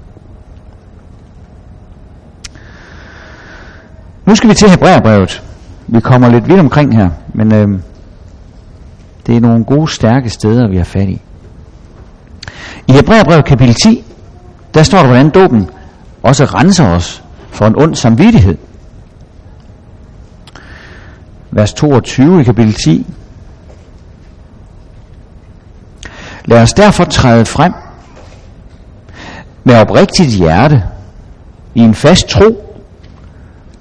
Nu 4.26 4.34
skal 4.34 4.50
vi 4.50 4.54
til 4.54 4.70
Hebræerbrevet. 4.70 5.42
Vi 5.86 6.00
kommer 6.00 6.28
lidt 6.28 6.48
vidt 6.48 6.60
omkring 6.60 6.96
her, 6.96 7.10
men 7.34 7.54
øh, 7.54 7.68
det 9.26 9.36
er 9.36 9.40
nogle 9.40 9.64
gode, 9.64 9.88
stærke 9.92 10.30
steder, 10.30 10.68
vi 10.68 10.76
har 10.76 10.84
fat 10.84 11.08
i. 11.08 11.22
I 12.88 12.92
Hebræerbrevet 12.92 13.44
kapitel 13.44 13.74
10, 13.74 14.04
der 14.74 14.82
står 14.82 14.98
der, 14.98 15.06
hvordan 15.06 15.30
dåben 15.30 15.70
også 16.22 16.44
renser 16.44 16.86
os 16.86 17.22
for 17.50 17.66
en 17.66 17.76
ond 17.76 17.94
samvittighed. 17.94 18.56
Vers 21.50 21.72
22 21.72 22.40
i 22.40 22.44
kapitel 22.44 22.74
10. 22.74 23.06
Lad 26.44 26.62
os 26.62 26.72
derfor 26.72 27.04
træde 27.04 27.46
frem 27.46 27.72
med 29.64 29.74
oprigtigt 29.74 30.30
hjerte, 30.30 30.82
i 31.74 31.80
en 31.80 31.94
fast 31.94 32.28
tro 32.28 32.74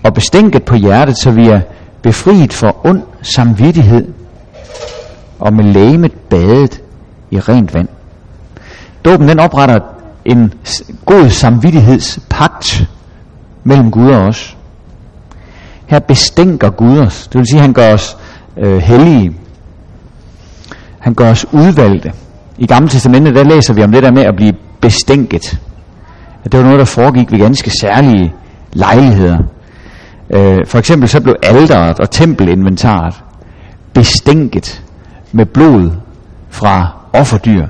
og 0.04 0.14
bestænket 0.14 0.64
på 0.64 0.76
hjertet, 0.76 1.18
så 1.18 1.32
vi 1.32 1.48
er 1.48 1.62
befriet 2.02 2.54
for 2.54 2.86
ond 2.86 3.04
samvittighed 3.22 4.14
og 5.40 5.54
med 5.54 5.64
lægemet 5.64 6.12
badet 6.30 6.82
i 7.32 7.40
rent 7.40 7.74
vand. 7.74 7.88
Dåben 9.06 9.28
den 9.28 9.40
opretter 9.40 9.80
en 10.26 10.54
god 11.06 11.30
samvittighedspagt 11.30 12.90
mellem 13.64 13.92
Gud 13.92 14.12
og 14.12 14.22
os. 14.22 14.58
Her 15.86 16.00
bestænker 16.00 16.70
Gud 16.70 17.00
os. 17.00 17.28
Det 17.28 17.40
vil 17.40 17.48
sige, 17.48 17.58
at 17.58 17.62
han 17.62 17.74
gør 17.74 17.94
os 17.94 18.18
øh, 18.58 18.78
hellige. 18.78 19.34
Han 21.00 21.14
gør 21.14 21.32
os 21.32 21.46
udvalgte. 21.52 22.14
I 22.58 22.66
Gamle 22.66 22.90
Testamentet, 22.90 23.36
der 23.36 23.44
læser 23.44 23.74
vi 23.74 23.84
om 23.84 23.92
det 23.92 24.04
der 24.04 24.12
med 24.12 24.24
at 24.24 24.36
blive 24.36 24.54
bestænket. 24.82 25.60
At 26.44 26.52
det 26.52 26.60
var 26.60 26.64
noget, 26.66 26.80
der 26.80 26.86
foregik 26.86 27.32
ved 27.32 27.40
ganske 27.40 27.72
særlige 27.82 28.34
lejligheder. 28.74 29.38
Øh, 30.30 30.58
for 30.66 30.80
eksempel 30.80 31.10
så 31.10 31.22
blev 31.22 31.36
alderet 31.44 32.00
og 32.00 32.12
tempelinventaret 32.12 33.24
bestænket 33.94 34.84
med 35.32 35.46
blod 35.46 35.92
fra 36.50 36.88
offerdyr, 37.14 37.68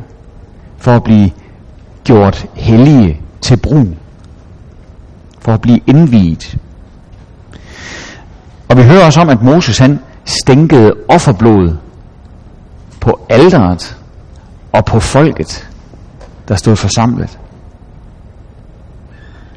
for 0.77 0.91
at 0.91 1.03
blive 1.03 1.31
gjort 2.03 2.45
hellige 2.53 3.21
til 3.41 3.57
brug, 3.57 3.87
for 5.39 5.53
at 5.53 5.61
blive 5.61 5.79
indviet. 5.87 6.57
Og 8.69 8.77
vi 8.77 8.83
hører 8.83 9.05
også 9.05 9.21
om, 9.21 9.29
at 9.29 9.41
Moses 9.41 9.77
han 9.77 9.99
stænkede 10.25 10.93
offerblod 11.09 11.77
på 12.99 13.25
alderet 13.29 13.97
og 14.71 14.85
på 14.85 14.99
folket, 14.99 15.69
der 16.47 16.55
stod 16.55 16.75
forsamlet. 16.75 17.39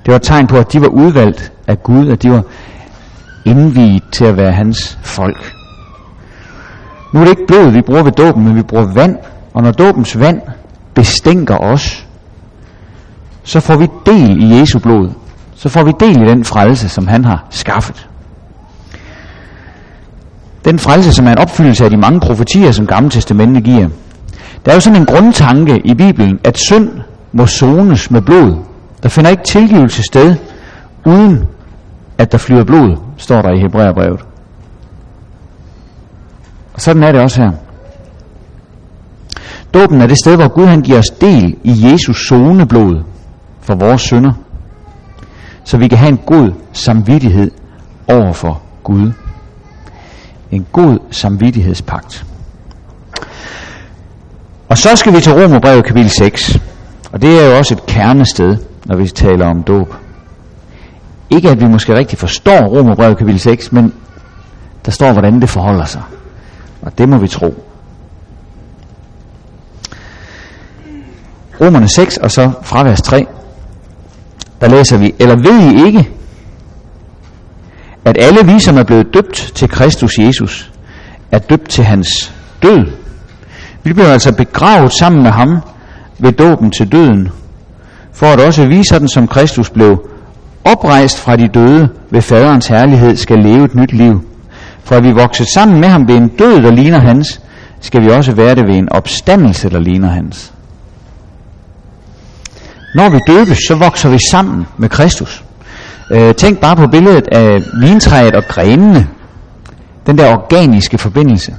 Det 0.04 0.12
var 0.12 0.16
et 0.16 0.22
tegn 0.22 0.46
på, 0.46 0.56
at 0.56 0.72
de 0.72 0.80
var 0.80 0.88
udvalgt 0.88 1.52
af 1.66 1.82
Gud, 1.82 2.08
at 2.08 2.22
de 2.22 2.30
var 2.30 2.42
indviet 3.44 4.02
til 4.12 4.24
at 4.24 4.36
være 4.36 4.52
hans 4.52 4.98
folk. 5.02 5.61
Nu 7.12 7.20
er 7.20 7.24
det 7.24 7.30
ikke 7.30 7.46
blod, 7.46 7.70
vi 7.70 7.82
bruger 7.82 8.02
ved 8.02 8.12
dåben, 8.12 8.44
men 8.44 8.56
vi 8.56 8.62
bruger 8.62 8.92
vand. 8.94 9.16
Og 9.54 9.62
når 9.62 9.72
dåbens 9.72 10.18
vand 10.18 10.40
bestænker 10.94 11.56
os, 11.56 12.06
så 13.42 13.60
får 13.60 13.76
vi 13.76 13.88
del 14.06 14.42
i 14.42 14.58
Jesu 14.58 14.78
blod. 14.78 15.10
Så 15.54 15.68
får 15.68 15.82
vi 15.82 15.92
del 16.00 16.22
i 16.22 16.30
den 16.30 16.44
frelse, 16.44 16.88
som 16.88 17.06
han 17.06 17.24
har 17.24 17.46
skaffet. 17.50 18.08
Den 20.64 20.78
frelse, 20.78 21.12
som 21.12 21.26
er 21.26 21.32
en 21.32 21.38
opfyldelse 21.38 21.84
af 21.84 21.90
de 21.90 21.96
mange 21.96 22.20
profetier, 22.20 22.72
som 22.72 22.86
Gamle 22.86 23.10
Testamentet 23.10 23.64
giver. 23.64 23.88
Der 24.64 24.70
er 24.70 24.74
jo 24.74 24.80
sådan 24.80 25.00
en 25.00 25.06
grundtanke 25.06 25.80
i 25.84 25.94
Bibelen, 25.94 26.38
at 26.44 26.58
synd 26.58 26.90
må 27.32 27.46
sones 27.46 28.10
med 28.10 28.22
blod. 28.22 28.56
Der 29.02 29.08
finder 29.08 29.30
ikke 29.30 29.42
tilgivelse 29.44 30.02
sted, 30.02 30.36
uden 31.06 31.44
at 32.18 32.32
der 32.32 32.38
flyder 32.38 32.64
blod, 32.64 32.96
står 33.16 33.42
der 33.42 33.50
i 33.50 33.60
Hebræerbrevet. 33.60 34.20
Sådan 36.82 37.02
er 37.02 37.12
det 37.12 37.20
også 37.20 37.42
her. 37.42 37.50
Dåben 39.74 40.00
er 40.00 40.06
det 40.06 40.18
sted, 40.18 40.36
hvor 40.36 40.48
Gud 40.48 40.66
han 40.66 40.80
giver 40.80 40.98
os 40.98 41.10
del 41.20 41.56
i 41.64 41.90
Jesus 41.90 42.26
zoneblod 42.28 43.02
for 43.60 43.74
vores 43.74 44.02
synder, 44.02 44.32
så 45.64 45.76
vi 45.76 45.88
kan 45.88 45.98
have 45.98 46.08
en 46.08 46.20
god 46.26 46.52
samvittighed 46.72 47.50
over 48.08 48.32
for 48.32 48.62
Gud. 48.84 49.12
En 50.50 50.66
god 50.72 50.98
samvittighedspagt. 51.10 52.26
Og 54.68 54.78
så 54.78 54.96
skal 54.96 55.16
vi 55.16 55.20
til 55.20 55.32
Romerbrevet 55.32 55.84
kapitel 55.84 56.10
6. 56.10 56.58
Og 57.12 57.22
det 57.22 57.42
er 57.42 57.46
jo 57.50 57.58
også 57.58 57.74
et 57.74 57.86
kernested, 57.86 58.56
når 58.84 58.96
vi 58.96 59.08
taler 59.08 59.46
om 59.46 59.62
dåb. 59.62 59.94
Ikke 61.30 61.50
at 61.50 61.60
vi 61.60 61.66
måske 61.66 61.94
rigtig 61.94 62.18
forstår 62.18 62.60
Romerbrevet 62.60 63.18
kapitel 63.18 63.40
6, 63.40 63.72
men 63.72 63.94
der 64.84 64.90
står, 64.90 65.12
hvordan 65.12 65.40
det 65.40 65.48
forholder 65.48 65.84
sig. 65.84 66.02
Og 66.82 66.98
det 66.98 67.08
må 67.08 67.18
vi 67.18 67.28
tro. 67.28 67.54
Romerne 71.60 71.88
6 71.88 72.16
og 72.16 72.30
så 72.30 72.50
fra 72.62 72.82
vers 72.84 73.02
3, 73.02 73.26
der 74.60 74.68
læser 74.68 74.98
vi, 74.98 75.14
eller 75.18 75.36
ved 75.36 75.72
I 75.72 75.86
ikke, 75.86 76.10
at 78.04 78.16
alle 78.20 78.52
vi, 78.52 78.60
som 78.60 78.76
er 78.76 78.82
blevet 78.82 79.14
døbt 79.14 79.52
til 79.54 79.68
Kristus 79.68 80.18
Jesus, 80.18 80.72
er 81.30 81.38
døbt 81.38 81.68
til 81.68 81.84
hans 81.84 82.34
død. 82.62 82.86
Vi 83.82 83.92
bliver 83.92 84.12
altså 84.12 84.32
begravet 84.32 84.92
sammen 84.92 85.22
med 85.22 85.30
ham 85.30 85.58
ved 86.18 86.32
dåben 86.32 86.70
til 86.70 86.92
døden, 86.92 87.28
for 88.12 88.26
at 88.26 88.40
også 88.40 88.66
vi, 88.66 88.84
sådan 88.84 89.08
som 89.08 89.28
Kristus 89.28 89.70
blev 89.70 90.08
oprejst 90.64 91.18
fra 91.18 91.36
de 91.36 91.48
døde 91.48 91.88
ved 92.10 92.22
faderens 92.22 92.66
herlighed, 92.66 93.16
skal 93.16 93.38
leve 93.38 93.64
et 93.64 93.74
nyt 93.74 93.92
liv. 93.92 94.31
For 94.84 94.96
at 94.96 95.04
vi 95.04 95.10
vokset 95.10 95.46
sammen 95.54 95.80
med 95.80 95.88
ham 95.88 96.08
ved 96.08 96.14
en 96.14 96.28
død, 96.28 96.62
der 96.62 96.70
ligner 96.70 96.98
hans, 96.98 97.40
skal 97.80 98.02
vi 98.02 98.10
også 98.10 98.32
være 98.32 98.54
det 98.54 98.66
ved 98.66 98.74
en 98.74 98.92
opstandelse, 98.92 99.70
der 99.70 99.80
ligner 99.80 100.08
hans. 100.08 100.52
Når 102.94 103.08
vi 103.08 103.18
døbes, 103.26 103.58
så 103.68 103.74
vokser 103.74 104.08
vi 104.08 104.18
sammen 104.30 104.66
med 104.76 104.88
Kristus. 104.88 105.44
Øh, 106.10 106.34
tænk 106.34 106.58
bare 106.58 106.76
på 106.76 106.86
billedet 106.86 107.28
af 107.32 107.62
vintræet 107.80 108.34
og 108.34 108.44
grenene. 108.48 109.08
den 110.06 110.18
der 110.18 110.32
organiske 110.32 110.98
forbindelse, 110.98 111.54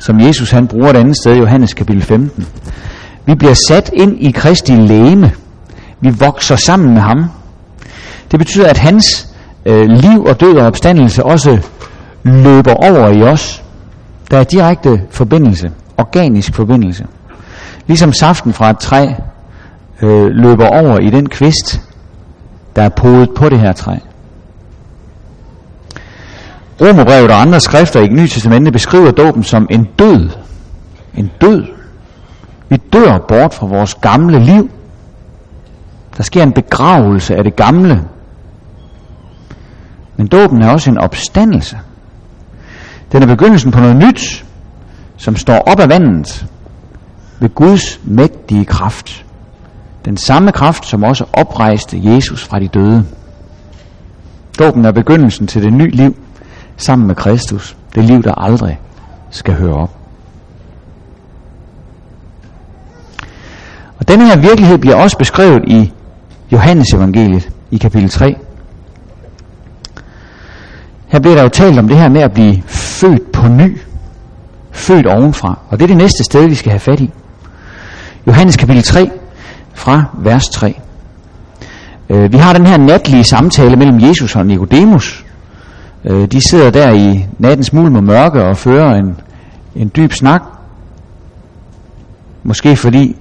som 0.00 0.20
Jesus 0.20 0.50
han 0.50 0.66
bruger 0.66 0.90
et 0.90 0.96
andet 0.96 1.16
sted 1.16 1.34
i 1.34 1.38
Johannes 1.38 1.74
kapitel 1.74 2.02
15. 2.02 2.46
Vi 3.26 3.34
bliver 3.34 3.54
sat 3.68 3.90
ind 3.92 4.16
i 4.20 4.30
Kristi 4.30 4.72
læme. 4.72 5.32
Vi 6.00 6.10
vokser 6.10 6.56
sammen 6.56 6.94
med 6.94 7.00
ham. 7.00 7.24
Det 8.30 8.38
betyder, 8.38 8.68
at 8.68 8.78
hans 8.78 9.28
øh, 9.66 9.88
liv 9.88 10.24
og 10.24 10.40
død 10.40 10.56
og 10.56 10.66
opstandelse 10.66 11.24
også 11.24 11.58
løber 12.24 12.74
over 12.74 13.08
i 13.08 13.22
os. 13.22 13.64
Der 14.30 14.38
er 14.38 14.44
direkte 14.44 15.02
forbindelse, 15.10 15.70
organisk 15.98 16.54
forbindelse. 16.54 17.06
Ligesom 17.86 18.12
saften 18.12 18.52
fra 18.52 18.70
et 18.70 18.78
træ 18.78 19.06
øh, 20.02 20.26
løber 20.26 20.66
over 20.66 20.98
i 20.98 21.10
den 21.10 21.28
kvist, 21.28 21.80
der 22.76 22.82
er 22.82 22.88
podet 22.88 23.30
på 23.36 23.48
det 23.48 23.60
her 23.60 23.72
træ. 23.72 23.96
Romerbrevet 26.80 27.30
og 27.30 27.40
andre 27.40 27.60
skrifter 27.60 28.00
i 28.00 28.08
Nye 28.08 28.28
Testamente 28.28 28.72
beskriver 28.72 29.10
dåben 29.10 29.42
som 29.42 29.66
en 29.70 29.88
død. 29.98 30.30
En 31.14 31.30
død. 31.40 31.64
Vi 32.68 32.76
dør 32.76 33.18
bort 33.18 33.54
fra 33.54 33.66
vores 33.66 33.94
gamle 33.94 34.38
liv. 34.38 34.70
Der 36.16 36.22
sker 36.22 36.42
en 36.42 36.52
begravelse 36.52 37.36
af 37.36 37.44
det 37.44 37.56
gamle. 37.56 38.04
Men 40.16 40.26
dåben 40.26 40.62
er 40.62 40.70
også 40.70 40.90
en 40.90 40.98
opstandelse. 40.98 41.78
Den 43.12 43.22
er 43.22 43.26
begyndelsen 43.26 43.70
på 43.70 43.80
noget 43.80 43.96
nyt, 43.96 44.44
som 45.16 45.36
står 45.36 45.58
op 45.58 45.80
af 45.80 45.88
vandet 45.88 46.46
ved 47.40 47.54
Guds 47.54 48.00
mægtige 48.04 48.64
kraft. 48.64 49.24
Den 50.04 50.16
samme 50.16 50.52
kraft, 50.52 50.86
som 50.86 51.02
også 51.02 51.24
oprejste 51.32 52.00
Jesus 52.04 52.44
fra 52.44 52.58
de 52.60 52.68
døde. 52.68 53.04
Dåben 54.58 54.84
er 54.84 54.92
begyndelsen 54.92 55.46
til 55.46 55.62
det 55.62 55.72
nye 55.72 55.90
liv 55.90 56.16
sammen 56.76 57.06
med 57.06 57.14
Kristus. 57.14 57.76
Det 57.94 58.04
liv, 58.04 58.22
der 58.22 58.34
aldrig 58.34 58.80
skal 59.30 59.54
høre 59.54 59.74
op. 59.74 59.96
Og 63.98 64.08
denne 64.08 64.26
her 64.26 64.36
virkelighed 64.40 64.78
bliver 64.78 64.96
også 64.96 65.18
beskrevet 65.18 65.62
i 65.66 65.92
Johannes 66.52 66.86
evangeliet 66.94 67.50
i 67.70 67.76
kapitel 67.76 68.08
3. 68.08 68.36
Her 71.12 71.20
bliver 71.20 71.34
der 71.34 71.42
jo 71.42 71.48
talt 71.48 71.78
om 71.78 71.88
det 71.88 71.96
her 71.96 72.08
med 72.08 72.20
at 72.20 72.32
blive 72.32 72.62
født 72.66 73.32
på 73.32 73.48
ny. 73.48 73.78
Født 74.70 75.06
ovenfra. 75.06 75.58
Og 75.68 75.78
det 75.78 75.84
er 75.84 75.88
det 75.88 75.96
næste 75.96 76.24
sted, 76.24 76.48
vi 76.48 76.54
skal 76.54 76.70
have 76.70 76.80
fat 76.80 77.00
i. 77.00 77.10
Johannes 78.26 78.56
kapitel 78.56 78.82
3 78.82 79.10
fra 79.74 80.04
vers 80.18 80.48
3. 80.48 80.80
Øh, 82.08 82.32
vi 82.32 82.36
har 82.36 82.52
den 82.52 82.66
her 82.66 82.76
natlige 82.76 83.24
samtale 83.24 83.76
mellem 83.76 84.00
Jesus 84.00 84.36
og 84.36 84.46
Nikodemus. 84.46 85.24
Øh, 86.04 86.26
de 86.26 86.48
sidder 86.48 86.70
der 86.70 86.90
i 86.90 87.26
nattens 87.38 87.72
mulm 87.72 87.96
og 87.96 88.04
mørke 88.04 88.44
og 88.44 88.56
fører 88.56 88.94
en, 88.94 89.20
en 89.76 89.90
dyb 89.96 90.12
snak. 90.12 90.42
Måske 92.42 92.76
fordi 92.76 93.16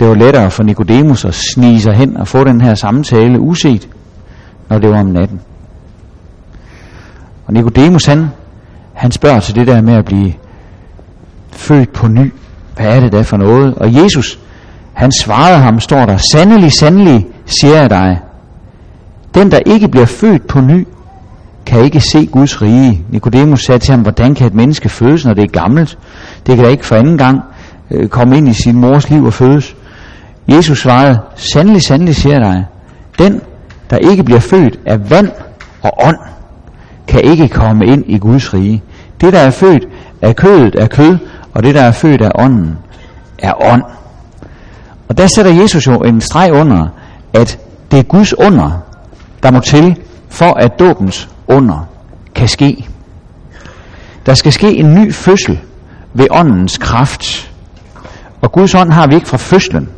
det 0.00 0.08
var 0.08 0.14
lettere 0.14 0.50
for 0.50 0.62
Nikodemus 0.62 1.24
at 1.24 1.34
snige 1.34 1.80
sig 1.80 1.94
hen 1.94 2.16
og 2.16 2.28
få 2.28 2.44
den 2.44 2.60
her 2.60 2.74
samtale 2.74 3.40
uset, 3.40 3.88
når 4.68 4.78
det 4.78 4.90
var 4.90 5.00
om 5.00 5.06
natten. 5.06 5.40
Og 7.46 7.52
Nikodemus 7.52 8.04
han, 8.04 8.28
han 8.92 9.10
spørger 9.10 9.40
til 9.40 9.54
det 9.54 9.66
der 9.66 9.80
med 9.80 9.94
at 9.94 10.04
blive 10.04 10.32
født 11.52 11.92
på 11.92 12.08
ny. 12.08 12.32
Hvad 12.76 12.86
er 12.86 13.00
det 13.00 13.12
da 13.12 13.22
for 13.22 13.36
noget? 13.36 13.74
Og 13.74 13.94
Jesus, 13.94 14.38
han 14.92 15.12
svarede 15.12 15.58
ham, 15.58 15.80
står 15.80 16.06
der, 16.06 16.16
sandelig, 16.16 16.72
sandelig, 16.72 17.26
siger 17.46 17.80
jeg 17.80 17.90
dig, 17.90 18.20
den 19.34 19.50
der 19.50 19.58
ikke 19.66 19.88
bliver 19.88 20.06
født 20.06 20.46
på 20.46 20.60
ny, 20.60 20.86
kan 21.66 21.84
ikke 21.84 22.00
se 22.00 22.26
Guds 22.26 22.62
rige. 22.62 23.04
Nikodemus 23.10 23.64
sagde 23.64 23.78
til 23.78 23.92
ham, 23.92 24.02
hvordan 24.02 24.34
kan 24.34 24.46
et 24.46 24.54
menneske 24.54 24.88
fødes, 24.88 25.24
når 25.24 25.34
det 25.34 25.44
er 25.44 25.60
gammelt? 25.60 25.98
Det 26.46 26.56
kan 26.56 26.64
da 26.64 26.70
ikke 26.70 26.86
for 26.86 26.96
anden 26.96 27.18
gang 27.18 27.40
øh, 27.90 28.08
komme 28.08 28.36
ind 28.36 28.48
i 28.48 28.52
sin 28.52 28.76
mors 28.76 29.10
liv 29.10 29.24
og 29.24 29.32
fødes. 29.32 29.76
Jesus 30.48 30.78
svarede, 30.78 31.20
sandelig, 31.34 31.82
sandelig 31.82 32.16
siger 32.16 32.32
jeg 32.32 32.44
dig, 32.44 32.64
den, 33.18 33.40
der 33.90 33.96
ikke 33.96 34.24
bliver 34.24 34.40
født 34.40 34.78
af 34.86 35.10
vand 35.10 35.30
og 35.82 35.92
ånd, 36.06 36.16
kan 37.08 37.20
ikke 37.20 37.48
komme 37.48 37.86
ind 37.86 38.04
i 38.06 38.18
Guds 38.18 38.54
rige. 38.54 38.82
Det, 39.20 39.32
der 39.32 39.38
er 39.38 39.50
født 39.50 39.88
af 40.22 40.36
kødet, 40.36 40.74
er 40.74 40.86
kød, 40.86 41.18
og 41.54 41.62
det, 41.62 41.74
der 41.74 41.82
er 41.82 41.92
født 41.92 42.22
af 42.22 42.30
ånden, 42.34 42.78
er 43.38 43.72
ånd. 43.72 43.82
Og 45.08 45.18
der 45.18 45.26
sætter 45.26 45.52
Jesus 45.52 45.86
jo 45.86 46.02
en 46.02 46.20
streg 46.20 46.52
under, 46.52 46.88
at 47.32 47.58
det 47.90 47.98
er 47.98 48.02
Guds 48.02 48.38
under, 48.38 48.70
der 49.42 49.50
må 49.50 49.60
til, 49.60 49.96
for 50.28 50.54
at 50.54 50.78
dåbens 50.78 51.28
under 51.48 51.88
kan 52.34 52.48
ske. 52.48 52.88
Der 54.26 54.34
skal 54.34 54.52
ske 54.52 54.76
en 54.76 54.94
ny 54.94 55.14
fødsel 55.14 55.60
ved 56.14 56.26
åndens 56.30 56.78
kraft. 56.78 57.52
Og 58.40 58.52
Guds 58.52 58.74
ånd 58.74 58.92
har 58.92 59.06
vi 59.06 59.14
ikke 59.14 59.28
fra 59.28 59.36
fødslen. 59.36 59.88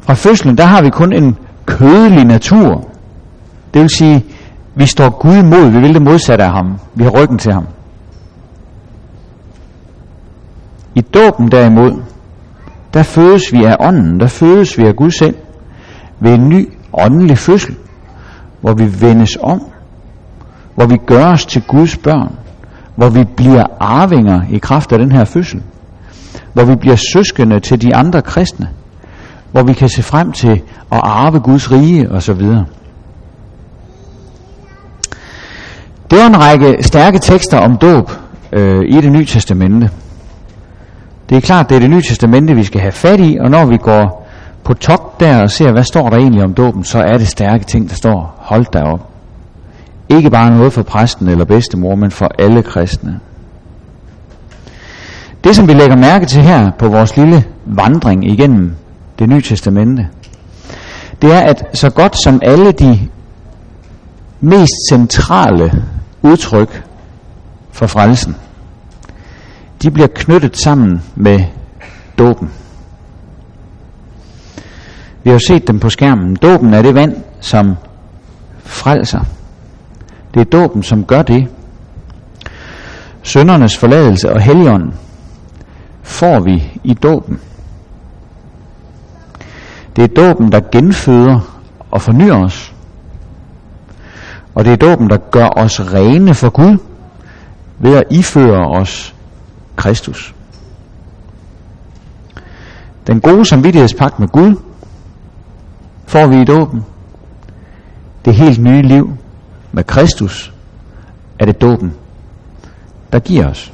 Fra 0.00 0.14
fødslen, 0.14 0.58
der 0.58 0.64
har 0.64 0.82
vi 0.82 0.90
kun 0.90 1.12
en 1.12 1.36
kødelig 1.66 2.24
natur. 2.24 2.88
Det 3.74 3.82
vil 3.82 3.90
sige, 3.90 4.24
vi 4.78 4.86
står 4.86 5.10
Gud 5.10 5.36
imod, 5.36 5.70
vi 5.70 5.78
vil 5.78 5.94
det 5.94 6.02
modsatte 6.02 6.44
af 6.44 6.52
ham. 6.52 6.78
Vi 6.94 7.04
har 7.04 7.10
ryggen 7.10 7.38
til 7.38 7.52
ham. 7.52 7.66
I 10.94 11.00
dåben 11.00 11.50
derimod, 11.50 12.02
der 12.94 13.02
fødes 13.02 13.42
vi 13.52 13.64
af 13.64 13.76
ånden, 13.80 14.20
der 14.20 14.26
fødes 14.26 14.78
vi 14.78 14.86
af 14.86 14.96
Gud 14.96 15.10
selv 15.10 15.34
ved 16.20 16.34
en 16.34 16.48
ny 16.48 16.68
åndelig 16.92 17.38
fødsel, 17.38 17.76
hvor 18.60 18.74
vi 18.74 19.00
vendes 19.00 19.38
om, 19.42 19.60
hvor 20.74 20.86
vi 20.86 20.96
gør 21.06 21.26
os 21.26 21.46
til 21.46 21.62
Guds 21.62 21.96
børn, 21.96 22.32
hvor 22.96 23.08
vi 23.08 23.24
bliver 23.36 23.64
arvinger 23.80 24.40
i 24.50 24.58
kraft 24.58 24.92
af 24.92 24.98
den 24.98 25.12
her 25.12 25.24
fødsel, 25.24 25.62
hvor 26.52 26.64
vi 26.64 26.76
bliver 26.76 26.96
søskende 27.12 27.60
til 27.60 27.82
de 27.82 27.96
andre 27.96 28.22
kristne, 28.22 28.68
hvor 29.52 29.62
vi 29.62 29.72
kan 29.72 29.88
se 29.88 30.02
frem 30.02 30.32
til 30.32 30.62
at 30.92 31.00
arve 31.02 31.40
Guds 31.40 31.72
rige 31.72 32.10
osv. 32.10 32.42
Det 36.10 36.20
er 36.20 36.26
en 36.26 36.40
række 36.40 36.76
stærke 36.80 37.18
tekster 37.18 37.58
om 37.58 37.76
dåb 37.76 38.10
øh, 38.52 38.84
i 38.88 39.00
det 39.00 39.12
nye 39.12 39.26
testamente. 39.26 39.90
Det 41.28 41.36
er 41.36 41.40
klart, 41.40 41.68
det 41.68 41.74
er 41.74 41.80
det 41.80 41.90
nye 41.90 42.02
testamente, 42.02 42.54
vi 42.54 42.64
skal 42.64 42.80
have 42.80 42.92
fat 42.92 43.20
i, 43.20 43.38
og 43.40 43.50
når 43.50 43.66
vi 43.66 43.76
går 43.76 44.28
på 44.64 44.74
top 44.74 45.20
der 45.20 45.42
og 45.42 45.50
ser, 45.50 45.72
hvad 45.72 45.84
står 45.84 46.08
der 46.10 46.16
egentlig 46.16 46.44
om 46.44 46.54
dåben, 46.54 46.84
så 46.84 46.98
er 46.98 47.18
det 47.18 47.28
stærke 47.28 47.64
ting, 47.64 47.88
der 47.88 47.94
står. 47.94 48.34
Hold 48.38 48.66
da 48.72 48.82
op. 48.82 49.08
Ikke 50.08 50.30
bare 50.30 50.50
noget 50.50 50.72
for 50.72 50.82
præsten 50.82 51.28
eller 51.28 51.44
bedstemor, 51.44 51.94
men 51.94 52.10
for 52.10 52.28
alle 52.38 52.62
kristne. 52.62 53.20
Det, 55.44 55.56
som 55.56 55.68
vi 55.68 55.72
lægger 55.74 55.96
mærke 55.96 56.26
til 56.26 56.42
her 56.42 56.70
på 56.78 56.88
vores 56.88 57.16
lille 57.16 57.44
vandring 57.64 58.30
igennem 58.30 58.74
det 59.18 59.28
nye 59.28 59.42
testamente, 59.42 60.08
det 61.22 61.34
er, 61.34 61.40
at 61.40 61.64
så 61.74 61.90
godt 61.90 62.16
som 62.22 62.40
alle 62.42 62.72
de 62.72 62.98
mest 64.40 64.72
centrale 64.90 65.84
udtryk 66.22 66.84
for 67.70 67.86
frelsen, 67.86 68.36
de 69.82 69.90
bliver 69.90 70.08
knyttet 70.14 70.56
sammen 70.56 71.02
med 71.14 71.44
dåben. 72.18 72.50
Vi 75.22 75.30
har 75.30 75.38
set 75.38 75.68
dem 75.68 75.80
på 75.80 75.90
skærmen. 75.90 76.36
Dåben 76.36 76.74
er 76.74 76.82
det 76.82 76.94
vand, 76.94 77.16
som 77.40 77.76
frelser. 78.58 79.20
Det 80.34 80.40
er 80.40 80.44
dåben, 80.44 80.82
som 80.82 81.04
gør 81.04 81.22
det. 81.22 81.48
Søndernes 83.22 83.76
forladelse 83.76 84.32
og 84.32 84.40
helligånden 84.40 84.94
får 86.02 86.40
vi 86.40 86.80
i 86.84 86.94
dåben. 86.94 87.40
Det 89.96 90.04
er 90.04 90.22
dåben, 90.22 90.52
der 90.52 90.60
genføder 90.72 91.60
og 91.90 92.02
fornyer 92.02 92.44
os. 92.44 92.67
Og 94.58 94.64
det 94.64 94.72
er 94.72 94.76
dåben, 94.76 95.10
der 95.10 95.16
gør 95.16 95.48
os 95.48 95.80
rene 95.80 96.34
for 96.34 96.50
Gud 96.50 96.78
ved 97.78 97.96
at 97.96 98.04
iføre 98.10 98.68
os 98.68 99.14
Kristus. 99.76 100.34
Den 103.06 103.20
gode 103.20 103.44
samvittighedspagt 103.44 104.20
med 104.20 104.28
Gud 104.28 104.56
får 106.06 106.26
vi 106.26 106.40
i 106.40 106.44
dåben. 106.44 106.84
Det 108.24 108.34
helt 108.34 108.58
nye 108.58 108.82
liv 108.82 109.16
med 109.72 109.84
Kristus 109.84 110.52
er 111.38 111.44
det 111.44 111.60
dåben, 111.60 111.94
der 113.12 113.18
giver 113.18 113.50
os. 113.50 113.72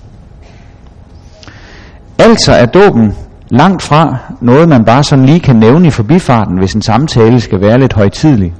Altså 2.18 2.52
er 2.52 2.66
dåben 2.66 3.16
langt 3.48 3.82
fra 3.82 4.16
noget, 4.40 4.68
man 4.68 4.84
bare 4.84 5.04
sådan 5.04 5.24
lige 5.24 5.40
kan 5.40 5.56
nævne 5.56 5.86
i 5.86 5.90
forbifarten, 5.90 6.58
hvis 6.58 6.74
en 6.74 6.82
samtale 6.82 7.40
skal 7.40 7.60
være 7.60 7.78
lidt 7.78 7.92
højtidlig. 7.92 8.54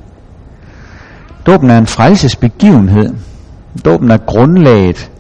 Dåben 1.47 1.71
er 1.71 1.79
en 1.79 1.87
frelsesbegivenhed. 1.87 3.15
Dåben 3.85 4.11
er 4.11 4.17
grundlaget 4.17 5.11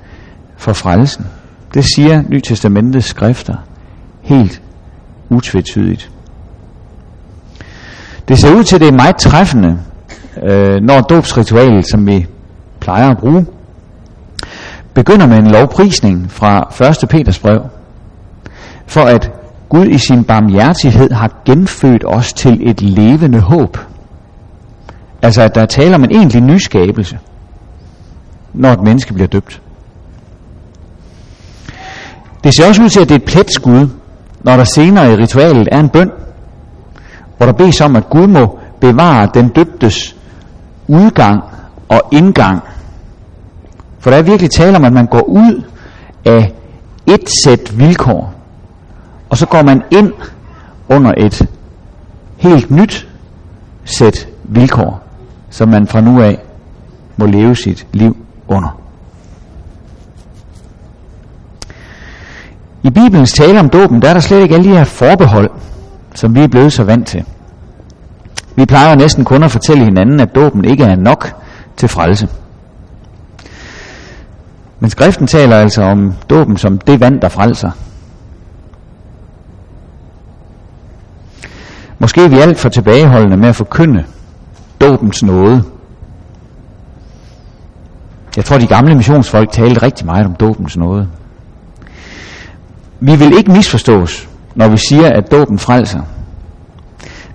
for 0.56 0.72
frelsen. 0.72 1.26
Det 1.74 1.84
siger 1.84 2.22
Nytestamentets 2.28 3.06
skrifter 3.06 3.54
helt 4.22 4.62
utvetydigt. 5.28 6.10
Det 8.28 8.38
ser 8.38 8.54
ud 8.54 8.64
til, 8.64 8.74
at 8.74 8.80
det 8.80 8.88
er 8.88 8.92
meget 8.92 9.16
træffende, 9.16 9.78
øh, 10.42 10.80
når 10.82 11.00
dåbsritualet, 11.00 11.90
som 11.90 12.06
vi 12.06 12.26
plejer 12.80 13.10
at 13.10 13.18
bruge, 13.18 13.46
begynder 14.94 15.26
med 15.26 15.38
en 15.38 15.46
lovprisning 15.46 16.30
fra 16.30 16.84
1. 17.02 17.08
Peters 17.08 17.38
brev, 17.38 17.60
for 18.86 19.00
at 19.00 19.30
Gud 19.68 19.86
i 19.86 19.98
sin 19.98 20.24
barmhjertighed 20.24 21.10
har 21.10 21.30
genfødt 21.44 22.04
os 22.06 22.32
til 22.32 22.70
et 22.70 22.82
levende 22.82 23.40
håb. 23.40 23.78
Altså 25.24 25.42
at 25.42 25.54
der 25.54 25.60
er 25.60 25.66
tale 25.66 25.94
om 25.94 26.04
en 26.04 26.10
egentlig 26.10 26.40
nyskabelse, 26.40 27.18
når 28.52 28.72
et 28.72 28.82
menneske 28.82 29.14
bliver 29.14 29.26
døbt. 29.28 29.62
Det 32.44 32.54
ser 32.54 32.68
også 32.68 32.82
ud 32.82 32.88
til, 32.88 33.00
at 33.00 33.08
det 33.08 33.14
er 33.14 33.18
et 33.18 33.24
pletskud, 33.24 33.88
når 34.42 34.56
der 34.56 34.64
senere 34.64 35.12
i 35.12 35.16
ritualet 35.16 35.68
er 35.72 35.80
en 35.80 35.88
bøn, 35.88 36.10
hvor 37.36 37.46
der 37.46 37.52
bedes 37.52 37.80
om, 37.80 37.96
at 37.96 38.10
Gud 38.10 38.26
må 38.26 38.58
bevare 38.80 39.28
den 39.34 39.48
døbtes 39.48 40.16
udgang 40.88 41.42
og 41.88 42.02
indgang. 42.12 42.62
For 43.98 44.10
der 44.10 44.16
er 44.16 44.22
virkelig 44.22 44.50
tale 44.50 44.76
om, 44.76 44.84
at 44.84 44.92
man 44.92 45.06
går 45.06 45.22
ud 45.22 45.62
af 46.24 46.52
et 47.06 47.30
sæt 47.44 47.78
vilkår, 47.78 48.34
og 49.30 49.36
så 49.36 49.46
går 49.46 49.62
man 49.62 49.82
ind 49.90 50.12
under 50.88 51.12
et 51.16 51.48
helt 52.36 52.70
nyt 52.70 53.08
sæt 53.84 54.28
vilkår, 54.44 55.03
som 55.54 55.68
man 55.68 55.86
fra 55.86 56.00
nu 56.00 56.22
af 56.22 56.38
må 57.16 57.26
leve 57.26 57.56
sit 57.56 57.86
liv 57.92 58.16
under. 58.48 58.80
I 62.82 62.90
Bibelens 62.90 63.32
tale 63.32 63.60
om 63.60 63.68
dåben, 63.68 64.02
der 64.02 64.08
er 64.08 64.12
der 64.12 64.20
slet 64.20 64.42
ikke 64.42 64.54
alle 64.54 64.70
de 64.70 64.76
her 64.76 64.84
forbehold, 64.84 65.50
som 66.14 66.34
vi 66.34 66.40
er 66.40 66.48
blevet 66.48 66.72
så 66.72 66.84
vant 66.84 67.06
til. 67.06 67.24
Vi 68.56 68.66
plejer 68.66 68.94
næsten 68.94 69.24
kun 69.24 69.42
at 69.42 69.50
fortælle 69.50 69.84
hinanden, 69.84 70.20
at 70.20 70.34
dåben 70.34 70.64
ikke 70.64 70.84
er 70.84 70.96
nok 70.96 71.42
til 71.76 71.88
frelse. 71.88 72.28
Men 74.80 74.90
skriften 74.90 75.26
taler 75.26 75.56
altså 75.56 75.82
om 75.82 76.14
dåben 76.30 76.56
som 76.56 76.78
det 76.78 77.00
vand, 77.00 77.20
der 77.20 77.28
frelser. 77.28 77.70
Måske 81.98 82.24
er 82.24 82.28
vi 82.28 82.38
alt 82.38 82.58
for 82.58 82.68
tilbageholdende 82.68 83.36
med 83.36 83.48
at 83.48 83.56
forkynde 83.56 84.04
dåbens 84.80 85.22
nåde. 85.22 85.62
Jeg 88.36 88.44
tror, 88.44 88.58
de 88.58 88.66
gamle 88.66 88.94
missionsfolk 88.94 89.50
talte 89.52 89.82
rigtig 89.82 90.06
meget 90.06 90.26
om 90.26 90.34
dåbens 90.34 90.76
nåde. 90.76 91.08
Vi 93.00 93.16
vil 93.16 93.38
ikke 93.38 93.52
misforstås, 93.52 94.28
når 94.54 94.68
vi 94.68 94.76
siger, 94.76 95.08
at 95.08 95.30
dåben 95.30 95.58
frelser. 95.58 96.00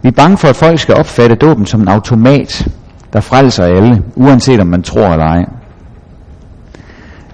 Vi 0.01 0.07
er 0.07 0.11
bange 0.11 0.37
for, 0.37 0.47
at 0.47 0.55
folk 0.55 0.79
skal 0.79 0.95
opfatte 0.95 1.35
dåben 1.35 1.65
som 1.65 1.81
en 1.81 1.87
automat, 1.87 2.67
der 3.13 3.19
frelser 3.19 3.63
alle, 3.63 4.03
uanset 4.15 4.59
om 4.59 4.67
man 4.67 4.83
tror 4.83 5.07
eller 5.07 5.25
ej. 5.25 5.45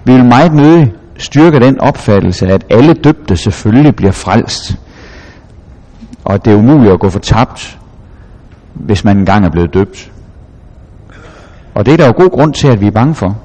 Vi 0.04 0.12
vil 0.12 0.24
meget 0.24 0.52
nødig 0.54 0.92
styrke 1.18 1.60
den 1.60 1.80
opfattelse, 1.80 2.46
at 2.46 2.64
alle 2.70 2.94
døbte 2.94 3.36
selvfølgelig 3.36 3.96
bliver 3.96 4.12
frelst, 4.12 4.78
og 6.24 6.34
at 6.34 6.44
det 6.44 6.52
er 6.52 6.56
umuligt 6.56 6.92
at 6.92 7.00
gå 7.00 7.10
for 7.10 7.18
tabt, 7.18 7.78
hvis 8.80 9.04
man 9.04 9.18
engang 9.18 9.44
er 9.44 9.50
blevet 9.50 9.74
døbt. 9.74 10.12
Og 11.74 11.86
det 11.86 11.92
er 11.92 11.96
der 11.96 12.06
jo 12.06 12.12
god 12.16 12.30
grund 12.30 12.54
til, 12.54 12.68
at 12.68 12.80
vi 12.80 12.86
er 12.86 12.90
bange 12.90 13.14
for. 13.14 13.36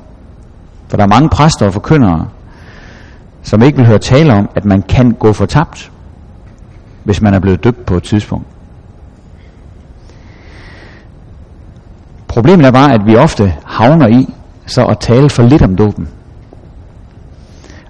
For 0.87 0.97
der 0.97 1.03
er 1.03 1.07
mange 1.07 1.29
præster 1.29 1.65
og 1.65 1.73
forkyndere, 1.73 2.27
som 3.41 3.61
ikke 3.61 3.77
vil 3.77 3.87
høre 3.87 3.99
tale 3.99 4.33
om, 4.33 4.49
at 4.55 4.65
man 4.65 4.81
kan 4.81 5.11
gå 5.11 5.33
for 5.33 5.45
tabt, 5.45 5.91
hvis 7.03 7.21
man 7.21 7.33
er 7.33 7.39
blevet 7.39 7.63
døbt 7.63 7.85
på 7.85 7.95
et 7.95 8.03
tidspunkt. 8.03 8.45
Problemet 12.27 12.65
er 12.65 12.71
bare, 12.71 12.93
at 12.93 13.05
vi 13.05 13.15
ofte 13.15 13.55
havner 13.65 14.07
i 14.07 14.33
så 14.65 14.85
at 14.85 14.99
tale 14.99 15.29
for 15.29 15.43
lidt 15.43 15.61
om 15.61 15.75
dåben. 15.75 16.07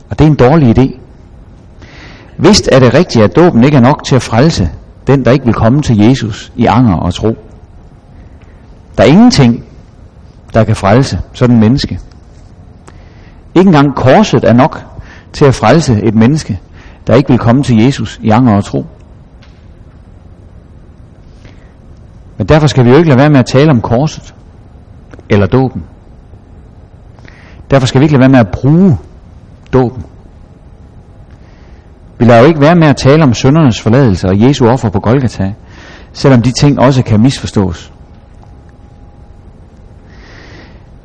Og 0.10 0.20
det 0.20 0.26
er 0.26 0.30
en 0.30 0.36
dårlig 0.36 0.78
idé. 0.78 1.00
Vist 2.38 2.70
er 2.72 2.80
det 2.80 2.94
rigtigt, 2.94 3.24
at 3.24 3.36
dåben 3.36 3.64
ikke 3.64 3.78
er 3.78 3.82
nok 3.82 4.04
til 4.04 4.16
at 4.16 4.22
frelse 4.22 4.70
den, 5.08 5.26
der 5.26 5.32
ikke 5.32 5.46
vil 5.46 5.54
komme 5.54 5.82
til 5.82 5.98
Jesus 5.98 6.52
i 6.56 6.66
anger 6.66 6.96
og 6.96 7.14
tro. 7.14 7.38
Der 8.98 9.04
er 9.04 9.08
ingenting, 9.08 9.66
der 10.54 10.64
kan 10.64 10.76
frelse 10.76 11.20
sådan 11.34 11.56
en 11.56 11.62
menneske. 11.62 12.00
Ikke 13.56 13.68
engang 13.68 13.96
korset 13.96 14.44
er 14.44 14.54
nok 14.54 14.84
til 15.34 15.46
at 15.46 15.56
frelse 15.56 16.02
et 16.04 16.16
menneske, 16.16 16.60
der 17.08 17.16
ikke 17.16 17.30
vil 17.30 17.40
komme 17.40 17.64
til 17.64 17.84
Jesus 17.84 18.20
i 18.24 18.30
anger 18.30 18.56
og 18.56 18.64
tro. 18.64 18.86
Men 22.38 22.48
derfor 22.48 22.68
skal 22.68 22.86
vi 22.86 22.90
jo 22.90 22.96
ikke 22.96 23.10
lade 23.10 23.20
være 23.20 23.30
med 23.30 23.40
at 23.40 23.46
tale 23.46 23.72
om 23.72 23.82
korset 23.82 24.36
eller 25.30 25.46
dåben. 25.48 25.84
Derfor 27.72 27.88
skal 27.88 28.02
vi 28.02 28.06
ikke 28.06 28.14
lade 28.14 28.20
være 28.20 28.30
med 28.30 28.40
at 28.40 28.52
bruge 28.52 28.98
dåben. 29.74 30.04
Vi 32.22 32.26
lader 32.26 32.42
jo 32.42 32.48
ikke 32.48 32.62
være 32.62 32.76
med 32.76 32.88
at 32.88 32.98
tale 32.98 33.24
om 33.24 33.34
søndernes 33.34 33.82
forladelse 33.82 34.28
og 34.28 34.42
Jesu 34.42 34.68
offer 34.68 34.90
på 34.90 35.00
Golgata, 35.00 35.54
selvom 36.14 36.42
de 36.42 36.52
ting 36.52 36.80
også 36.80 37.04
kan 37.04 37.20
misforstås. 37.22 37.92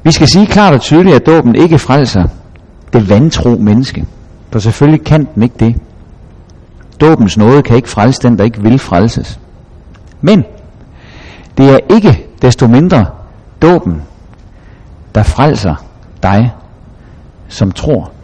Vi 0.03 0.13
skal 0.13 0.29
sige 0.29 0.47
klart 0.47 0.75
og 0.75 0.81
tydeligt, 0.81 1.17
at 1.17 1.27
dåben 1.27 1.55
ikke 1.55 1.79
frelser 1.79 2.25
det 2.93 3.11
vantro 3.11 3.49
menneske. 3.49 4.07
For 4.51 4.59
selvfølgelig 4.59 5.05
kan 5.05 5.29
den 5.35 5.43
ikke 5.43 5.55
det. 5.61 5.77
Dåbens 7.01 7.37
nåde 7.37 7.63
kan 7.63 7.77
ikke 7.77 7.89
frelse 7.89 8.23
den, 8.23 8.39
der 8.39 8.45
ikke 8.45 8.63
vil 8.63 8.79
frelses. 8.79 9.41
Men 10.21 10.45
det 11.59 11.71
er 11.71 11.79
ikke 11.95 12.27
desto 12.43 12.67
mindre 12.67 13.07
dåben, 13.63 14.03
der 15.15 15.23
frelser 15.23 15.75
dig, 16.23 16.53
som 17.49 17.73
tror. 17.73 18.16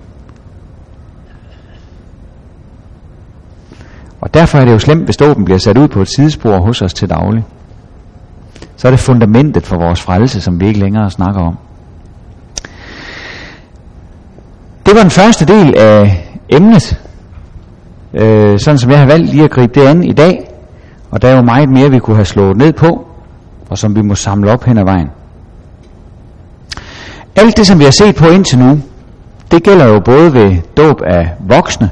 Derfor 4.34 4.58
er 4.58 4.64
det 4.64 4.72
jo 4.72 4.78
slemt, 4.78 5.04
hvis 5.04 5.16
dåben 5.16 5.44
bliver 5.44 5.58
sat 5.58 5.78
ud 5.78 5.88
på 5.88 6.02
et 6.02 6.08
sidespor 6.08 6.58
hos 6.58 6.82
os 6.82 6.94
til 6.94 7.10
daglig. 7.10 7.44
Så 8.76 8.88
er 8.88 8.90
det 8.90 9.00
fundamentet 9.00 9.66
for 9.66 9.76
vores 9.76 10.00
frelse, 10.00 10.40
som 10.40 10.60
vi 10.60 10.66
ikke 10.66 10.80
længere 10.80 11.10
snakker 11.10 11.40
om. 11.40 11.58
Det 14.86 14.94
var 14.94 15.00
den 15.00 15.10
første 15.10 15.46
del 15.46 15.74
af 15.76 16.28
emnet, 16.48 17.00
øh, 18.14 18.58
sådan 18.58 18.78
som 18.78 18.90
jeg 18.90 18.98
har 18.98 19.06
valgt 19.06 19.30
lige 19.30 19.44
at 19.44 19.50
gribe 19.50 19.80
det 19.80 19.86
an 19.86 20.04
i 20.04 20.12
dag. 20.12 20.48
Og 21.10 21.22
der 21.22 21.28
er 21.28 21.36
jo 21.36 21.42
meget 21.42 21.68
mere, 21.68 21.90
vi 21.90 21.98
kunne 21.98 22.16
have 22.16 22.24
slået 22.24 22.56
ned 22.56 22.72
på, 22.72 23.06
og 23.70 23.78
som 23.78 23.96
vi 23.96 24.02
må 24.02 24.14
samle 24.14 24.50
op 24.52 24.64
hen 24.64 24.78
ad 24.78 24.84
vejen. 24.84 25.08
Alt 27.36 27.56
det, 27.56 27.66
som 27.66 27.78
vi 27.78 27.84
har 27.84 27.90
set 27.90 28.14
på 28.14 28.26
indtil 28.26 28.58
nu, 28.58 28.80
det 29.50 29.62
gælder 29.62 29.86
jo 29.86 30.00
både 30.00 30.34
ved 30.34 30.56
dåb 30.76 31.02
af 31.06 31.34
voksne 31.40 31.90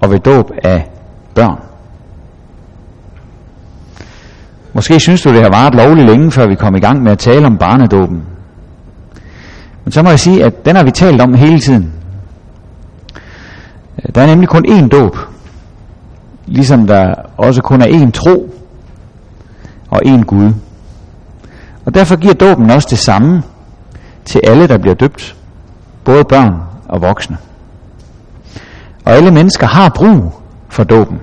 og 0.00 0.10
ved 0.10 0.18
dåb 0.18 0.50
af 0.64 0.90
børn. 1.36 1.58
Måske 4.72 5.00
synes 5.00 5.22
du, 5.22 5.28
det 5.28 5.42
har 5.42 5.50
varet 5.50 5.74
lovligt 5.74 6.06
længe, 6.06 6.30
før 6.30 6.48
vi 6.48 6.54
kom 6.54 6.74
i 6.76 6.80
gang 6.80 7.02
med 7.02 7.12
at 7.12 7.18
tale 7.18 7.46
om 7.46 7.58
barnedåben. 7.58 8.22
Men 9.84 9.92
så 9.92 10.02
må 10.02 10.08
jeg 10.08 10.20
sige, 10.20 10.44
at 10.44 10.64
den 10.64 10.76
har 10.76 10.84
vi 10.84 10.90
talt 10.90 11.20
om 11.20 11.34
hele 11.34 11.60
tiden. 11.60 11.92
Der 14.14 14.20
er 14.22 14.26
nemlig 14.26 14.48
kun 14.48 14.66
én 14.66 14.88
dåb, 14.88 15.16
ligesom 16.46 16.86
der 16.86 17.14
også 17.36 17.62
kun 17.62 17.82
er 17.82 17.86
én 17.86 18.10
tro 18.10 18.54
og 19.90 20.02
én 20.04 20.22
Gud. 20.24 20.52
Og 21.84 21.94
derfor 21.94 22.16
giver 22.16 22.34
dåben 22.34 22.70
også 22.70 22.88
det 22.90 22.98
samme 22.98 23.42
til 24.24 24.40
alle, 24.44 24.68
der 24.68 24.78
bliver 24.78 24.94
døbt, 24.94 25.36
både 26.04 26.24
børn 26.24 26.54
og 26.88 27.02
voksne. 27.02 27.36
Og 29.04 29.12
alle 29.12 29.30
mennesker 29.30 29.66
har 29.66 29.88
brug 29.88 30.32
for 30.68 30.84
dåben. 30.84 31.20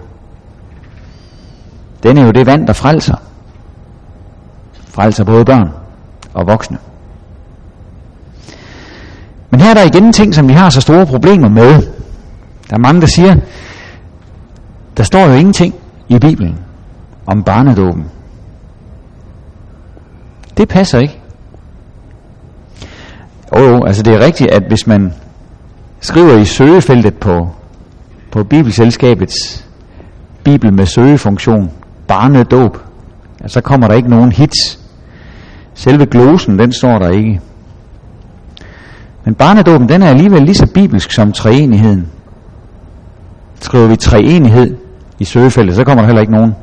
Den 2.04 2.18
er 2.18 2.26
jo 2.26 2.32
det 2.32 2.46
vand, 2.46 2.68
der 2.68 2.74
frelser. 2.74 3.16
Frelser 4.88 5.24
både 5.24 5.46
børn 5.46 5.70
og 6.34 6.48
voksne. 6.48 6.78
Men 9.50 9.60
her 9.60 9.70
er 9.70 9.74
der 9.74 9.84
igen 9.84 10.14
ting, 10.14 10.36
som 10.36 10.48
vi 10.48 10.54
har 10.54 10.70
så 10.70 10.82
store 10.82 11.06
problemer 11.06 11.50
med. 11.50 11.82
Der 12.70 12.76
er 12.76 12.78
mange, 12.78 13.02
der 13.02 13.08
siger, 13.08 13.36
der 14.98 15.04
står 15.04 15.20
jo 15.28 15.34
ingenting 15.34 15.76
i 16.10 16.20
Bibelen 16.20 16.60
om 17.26 17.44
barnedåben. 17.44 18.06
Det 20.58 20.70
passer 20.70 21.00
ikke. 21.00 21.20
Jo 23.56 23.64
jo, 23.64 23.84
altså 23.86 24.04
det 24.04 24.14
er 24.14 24.20
rigtigt, 24.20 24.52
at 24.52 24.64
hvis 24.68 24.88
man 24.88 25.14
skriver 26.00 26.38
i 26.38 26.46
søgefeltet 26.46 27.14
på, 27.14 27.50
på 28.32 28.44
Bibelselskabets 28.44 29.68
Bibel 30.44 30.74
med 30.74 30.86
søgefunktion, 30.86 31.72
barnedåb, 32.08 32.78
ja, 33.44 33.48
så 33.48 33.62
kommer 33.62 33.88
der 33.88 33.96
ikke 33.96 34.10
nogen 34.10 34.32
hits. 34.32 34.80
Selve 35.74 36.06
glosen, 36.06 36.60
den 36.60 36.72
står 36.74 37.00
der 37.00 37.10
ikke. 37.10 37.42
Men 39.26 39.36
barnedåben, 39.36 39.90
den 39.90 40.02
er 40.02 40.10
alligevel 40.10 40.44
lige 40.44 40.56
så 40.56 40.66
bibelsk 40.66 41.12
som 41.12 41.32
treenigheden. 41.32 42.08
Skriver 43.62 43.88
vi 43.88 43.96
treenighed 43.96 44.78
i 45.20 45.26
søgefeltet, 45.26 45.76
så 45.76 45.84
kommer 45.84 46.02
der 46.02 46.08
heller 46.08 46.22
ikke 46.22 46.34
nogen 46.34 46.56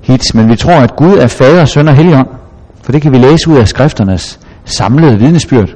hits. 0.00 0.34
Men 0.34 0.48
vi 0.48 0.56
tror, 0.56 0.72
at 0.72 0.96
Gud 0.96 1.16
er 1.18 1.26
fader, 1.26 1.64
søn 1.64 1.88
og 1.88 1.94
helligånd. 1.94 2.28
For 2.82 2.92
det 2.92 3.02
kan 3.02 3.12
vi 3.12 3.18
læse 3.18 3.50
ud 3.50 3.56
af 3.56 3.68
skrifternes 3.68 4.40
samlede 4.64 5.18
vidnesbyrd. 5.18 5.68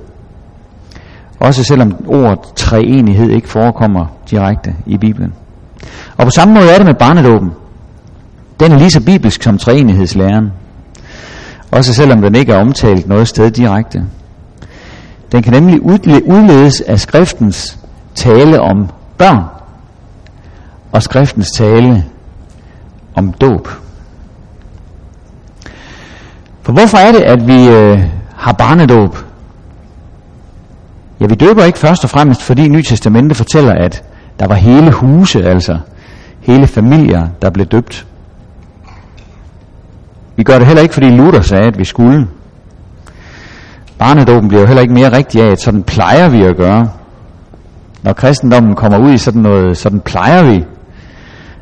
Også 1.41 1.65
selvom 1.65 1.97
ordet 2.09 2.39
treenighed 2.57 3.31
ikke 3.31 3.49
forekommer 3.49 4.07
direkte 4.31 4.75
i 4.87 4.99
Bibelen. 4.99 5.35
Og 6.17 6.25
på 6.25 6.31
samme 6.31 6.55
måde 6.55 6.71
er 6.71 6.77
det 6.77 6.87
med 6.87 6.95
barnedåben. 6.95 7.53
Den 8.61 8.73
er 8.73 8.79
lige 8.79 8.91
så 8.91 9.01
bibelsk 9.01 9.43
som 9.43 9.59
treenighedslæren. 9.59 10.53
Også 11.71 11.95
selvom 11.95 12.23
den 12.23 12.35
ikke 12.35 12.53
er 12.53 12.61
omtalt 12.61 13.09
noget 13.09 13.29
sted 13.29 13.51
direkte. 13.51 14.05
Den 15.33 15.43
kan 15.43 15.53
nemlig 15.53 15.83
udledes 15.83 16.81
af 16.81 17.01
skriftens 17.01 17.79
tale 18.15 18.61
om 18.61 18.89
børn 19.19 19.45
og 20.93 21.03
skriftens 21.03 21.51
tale 21.51 22.05
om 23.15 23.33
dåb. 23.33 23.69
For 26.63 26.73
hvorfor 26.73 26.99
er 26.99 27.13
det, 27.13 27.21
at 27.21 27.47
vi 27.47 27.69
øh, 27.69 27.99
har 28.37 28.53
barnedåb? 28.53 29.19
Ja, 31.21 31.27
vi 31.27 31.35
døber 31.35 31.65
ikke 31.65 31.79
først 31.79 32.05
og 32.05 32.11
fremmest, 32.11 32.43
fordi 32.43 32.69
Nye 32.69 32.83
Testamente 32.83 33.35
fortæller, 33.35 33.73
at 33.73 34.05
der 34.41 34.47
var 34.47 34.55
hele 34.55 34.91
huse, 34.93 35.45
altså 35.45 35.79
hele 36.41 36.67
familier, 36.67 37.29
der 37.43 37.51
blev 37.51 37.67
døbt. 37.67 38.07
Vi 40.37 40.43
gør 40.43 40.59
det 40.59 40.67
heller 40.67 40.83
ikke, 40.83 40.95
fordi 40.95 41.11
Luther 41.11 41.41
sagde, 41.41 41.67
at 41.67 41.79
vi 41.79 41.85
skulle. 41.85 42.29
Barnedåben 43.99 44.49
bliver 44.49 44.61
jo 44.61 44.67
heller 44.67 44.83
ikke 44.83 44.95
mere 44.95 45.17
rigtig 45.17 45.43
af, 45.43 45.51
at 45.51 45.61
sådan 45.61 45.83
plejer 45.83 46.29
vi 46.29 46.43
at 46.43 46.57
gøre. 46.57 46.91
Når 48.03 48.13
kristendommen 48.13 48.75
kommer 48.75 48.99
ud 48.99 49.13
i 49.13 49.19
sådan 49.19 49.43
noget, 49.43 49.77
sådan 49.77 50.01
plejer 50.01 50.43
vi, 50.43 50.65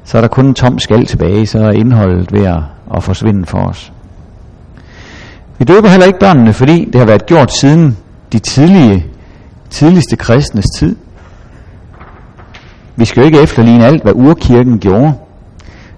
så 0.05 0.17
er 0.17 0.21
der 0.21 0.29
kun 0.29 0.47
en 0.47 0.55
tom 0.55 0.79
skal 0.79 1.07
tilbage, 1.07 1.47
så 1.47 1.59
er 1.59 1.71
indholdet 1.71 2.33
ved 2.33 2.45
at, 2.45 2.61
at 2.97 3.03
forsvinde 3.03 3.47
for 3.47 3.59
os. 3.59 3.93
Vi 5.59 5.65
døber 5.65 5.89
heller 5.89 6.07
ikke 6.07 6.19
børnene, 6.19 6.53
fordi 6.53 6.85
det 6.85 6.95
har 6.95 7.07
været 7.07 7.27
gjort 7.27 7.53
siden 7.53 7.97
de 8.33 8.39
tidlige, 8.39 9.07
tidligste 9.71 10.17
kristnes 10.17 10.67
tid. 10.79 10.97
Vi 12.97 13.05
skal 13.05 13.21
jo 13.21 13.27
ikke 13.27 13.41
efterligne 13.41 13.87
alt, 13.87 14.03
hvad 14.03 14.13
urkirken 14.15 14.79
gjorde, 14.79 15.15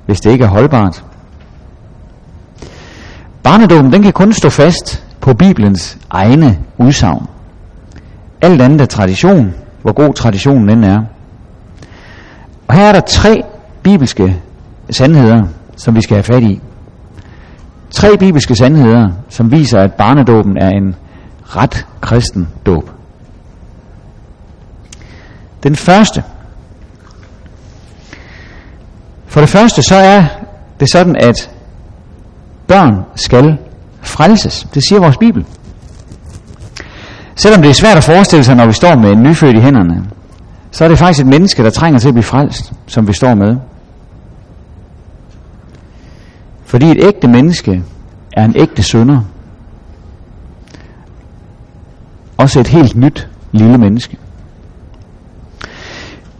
hvis 0.06 0.20
det 0.20 0.30
ikke 0.30 0.44
er 0.44 0.48
holdbart. 0.48 1.04
Barnedåben 3.44 3.92
den 3.92 4.02
kan 4.02 4.12
kun 4.12 4.32
stå 4.32 4.48
fast 4.48 5.04
på 5.20 5.34
Bibelens 5.34 5.98
egne 6.10 6.58
udsagn. 6.78 7.26
Alt 8.40 8.62
andet 8.62 8.80
er 8.80 8.86
tradition, 8.86 9.54
hvor 9.82 9.92
god 9.92 10.14
traditionen 10.14 10.70
end 10.70 10.84
er. 10.84 11.02
Og 12.68 12.74
her 12.74 12.84
er 12.84 12.92
der 12.92 13.00
tre 13.00 13.42
bibelske 13.82 14.42
sandheder, 14.90 15.44
som 15.76 15.94
vi 15.94 16.02
skal 16.02 16.14
have 16.14 16.22
fat 16.22 16.42
i. 16.42 16.60
Tre 17.90 18.16
bibelske 18.18 18.56
sandheder, 18.56 19.08
som 19.28 19.52
viser, 19.52 19.80
at 19.80 19.92
barnedåben 19.92 20.56
er 20.58 20.68
en 20.70 20.96
ret 21.42 21.86
kristen 22.00 22.48
dåb. 22.66 22.90
Den 25.62 25.76
første. 25.76 26.24
For 29.26 29.40
det 29.40 29.48
første 29.48 29.82
så 29.82 29.94
er 29.94 30.24
det 30.80 30.90
sådan, 30.90 31.16
at 31.16 31.53
børn 32.66 33.04
skal 33.14 33.58
frelses. 34.02 34.66
Det 34.74 34.82
siger 34.88 35.00
vores 35.00 35.16
Bibel. 35.16 35.46
Selvom 37.34 37.62
det 37.62 37.68
er 37.68 37.74
svært 37.74 37.96
at 37.96 38.04
forestille 38.04 38.44
sig, 38.44 38.56
når 38.56 38.66
vi 38.66 38.72
står 38.72 38.96
med 38.96 39.10
en 39.12 39.22
nyfødt 39.22 39.56
i 39.56 39.60
hænderne, 39.60 40.04
så 40.70 40.84
er 40.84 40.88
det 40.88 40.98
faktisk 40.98 41.20
et 41.20 41.26
menneske, 41.26 41.62
der 41.62 41.70
trænger 41.70 41.98
til 41.98 42.08
at 42.08 42.14
blive 42.14 42.22
frelst, 42.22 42.72
som 42.86 43.08
vi 43.08 43.12
står 43.12 43.34
med. 43.34 43.56
Fordi 46.64 46.90
et 46.90 47.04
ægte 47.04 47.28
menneske 47.28 47.82
er 48.32 48.44
en 48.44 48.56
ægte 48.56 48.82
sønder. 48.82 49.20
Også 52.36 52.60
et 52.60 52.68
helt 52.68 52.96
nyt 52.96 53.28
lille 53.52 53.78
menneske. 53.78 54.18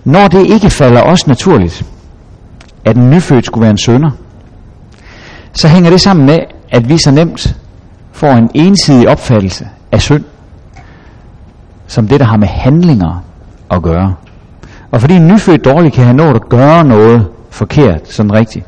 Når 0.05 0.29
det 0.29 0.47
ikke 0.47 0.71
falder 0.71 1.03
os 1.03 1.27
naturligt, 1.27 1.87
at 2.85 2.97
en 2.97 3.11
nyfødt 3.11 3.47
skulle 3.47 3.63
være 3.63 3.71
en 3.71 3.79
sønder, 3.79 4.11
så 5.55 5.69
hænger 5.69 5.91
det 5.91 6.01
sammen 6.01 6.27
med, 6.27 6.39
at 6.71 6.89
vi 6.89 6.99
så 6.99 7.11
nemt 7.11 7.57
får 8.13 8.33
en 8.33 8.51
ensidig 8.55 9.09
opfattelse 9.09 9.69
af 9.93 10.03
synd, 10.03 10.25
som 11.87 12.09
det, 12.09 12.21
der 12.21 12.27
har 12.27 12.37
med 12.37 12.49
handlinger 12.49 13.25
at 13.71 13.83
gøre. 13.83 14.15
Og 14.91 15.01
fordi 15.01 15.15
en 15.15 15.27
nyfødt 15.27 15.65
dårlig 15.65 15.93
kan 15.93 16.05
have 16.05 16.17
nået 16.17 16.35
at 16.35 16.49
gøre 16.49 16.85
noget 16.85 17.27
forkert, 17.51 18.09
sådan 18.09 18.33
rigtigt, 18.33 18.67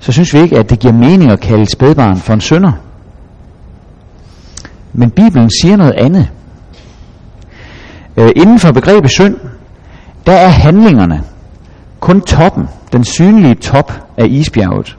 så 0.00 0.12
synes 0.12 0.34
vi 0.34 0.38
ikke, 0.38 0.58
at 0.58 0.70
det 0.70 0.78
giver 0.78 0.94
mening 0.94 1.30
at 1.30 1.40
kalde 1.40 1.66
spædbarn 1.66 2.16
for 2.16 2.32
en 2.32 2.40
synder. 2.40 2.72
Men 4.92 5.10
Bibelen 5.10 5.50
siger 5.62 5.76
noget 5.76 5.92
andet. 5.92 6.28
Øh, 8.16 8.30
inden 8.36 8.58
for 8.58 8.72
begrebet 8.72 9.10
synd, 9.10 9.36
der 10.26 10.32
er 10.32 10.48
handlingerne 10.48 11.22
kun 12.00 12.20
toppen, 12.20 12.68
den 12.92 13.04
synlige 13.04 13.54
top 13.54 13.92
af 14.16 14.26
isbjerget. 14.26 14.96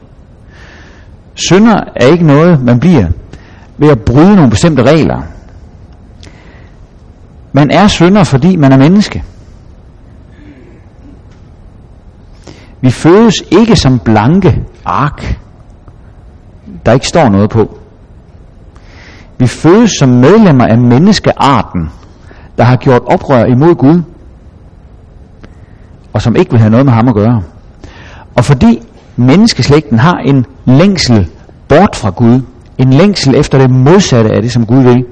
Synder 1.46 1.80
er 1.96 2.06
ikke 2.06 2.26
noget, 2.26 2.62
man 2.64 2.80
bliver 2.80 3.06
ved 3.78 3.88
at 3.88 4.00
bryde 4.00 4.36
nogle 4.36 4.50
bestemte 4.50 4.82
regler. 4.82 5.22
Man 7.52 7.70
er 7.70 7.86
synder, 7.86 8.24
fordi 8.24 8.56
man 8.56 8.72
er 8.72 8.76
menneske. 8.76 9.24
Vi 12.80 12.90
fødes 12.90 13.34
ikke 13.50 13.76
som 13.76 13.98
blanke 13.98 14.62
ark, 14.84 15.38
der 16.86 16.92
ikke 16.92 17.06
står 17.06 17.28
noget 17.28 17.50
på. 17.50 17.78
Vi 19.38 19.46
fødes 19.46 19.90
som 19.98 20.08
medlemmer 20.08 20.66
af 20.66 20.78
menneskearten, 20.78 21.90
der 22.58 22.64
har 22.64 22.76
gjort 22.76 23.02
oprør 23.06 23.44
imod 23.44 23.74
Gud, 23.74 24.02
og 26.12 26.22
som 26.22 26.36
ikke 26.36 26.50
vil 26.50 26.60
have 26.60 26.70
noget 26.70 26.86
med 26.86 26.92
ham 26.92 27.08
at 27.08 27.14
gøre. 27.14 27.42
Og 28.36 28.44
fordi 28.44 28.82
menneskeslægten 29.16 29.98
har 29.98 30.18
en 30.18 30.46
længsel 30.64 31.30
bort 31.68 31.96
fra 31.96 32.10
Gud, 32.10 32.40
en 32.78 32.92
længsel 32.92 33.34
efter 33.34 33.58
det 33.58 33.70
modsatte 33.70 34.30
af 34.30 34.42
det, 34.42 34.52
som 34.52 34.66
Gud 34.66 34.82
vil, 34.82 35.04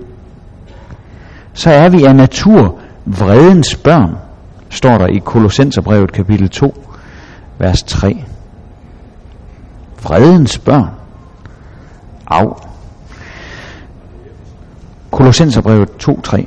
så 1.52 1.70
er 1.70 1.88
vi 1.88 2.04
af 2.04 2.16
natur 2.16 2.78
vredens 3.04 3.76
børn, 3.76 4.16
står 4.70 4.98
der 4.98 5.06
i 5.06 5.18
Kolossenserbrevet 5.18 6.12
kapitel 6.12 6.48
2, 6.48 6.84
vers 7.58 7.82
3. 7.82 8.24
Vredens 10.02 10.58
børn. 10.58 10.88
Af. 12.26 12.46
Kolossenserbrevet 15.10 15.88
2.3. 16.08 16.44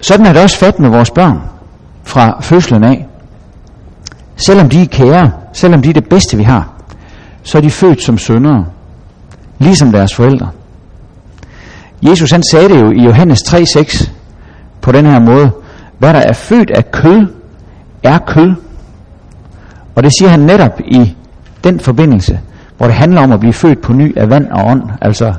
Sådan 0.00 0.26
er 0.26 0.32
det 0.32 0.42
også 0.42 0.58
fat 0.58 0.78
med 0.78 0.88
vores 0.88 1.10
børn 1.10 1.40
fra 2.04 2.40
fødslen 2.40 2.84
af. 2.84 3.06
Selvom 4.36 4.68
de 4.68 4.82
er 4.82 4.86
kære, 4.86 5.30
selvom 5.52 5.82
de 5.82 5.88
er 5.88 5.92
det 5.92 6.08
bedste 6.08 6.36
vi 6.36 6.42
har, 6.42 6.72
så 7.42 7.58
er 7.58 7.62
de 7.62 7.70
født 7.70 8.02
som 8.02 8.18
syndere, 8.18 8.66
ligesom 9.58 9.92
deres 9.92 10.14
forældre. 10.14 10.50
Jesus 12.02 12.30
han 12.30 12.42
sagde 12.42 12.68
det 12.68 12.80
jo 12.80 12.90
i 12.90 13.04
Johannes 13.04 13.38
3.6 13.38 14.10
på 14.80 14.92
den 14.92 15.06
her 15.06 15.18
måde. 15.18 15.50
Hvad 15.98 16.14
der 16.14 16.20
er 16.20 16.32
født 16.32 16.70
af 16.70 16.90
kød, 16.90 17.26
er 18.02 18.18
kød. 18.18 18.54
Og 19.94 20.02
det 20.02 20.12
siger 20.18 20.28
han 20.28 20.40
netop 20.40 20.80
i 20.80 21.16
den 21.64 21.80
forbindelse, 21.80 22.40
hvor 22.76 22.86
det 22.86 22.94
handler 22.94 23.20
om 23.22 23.32
at 23.32 23.40
blive 23.40 23.52
født 23.52 23.82
på 23.82 23.92
ny 23.92 24.18
af 24.18 24.30
vand 24.30 24.48
og 24.50 24.66
ånd, 24.66 24.82
altså 25.00 25.34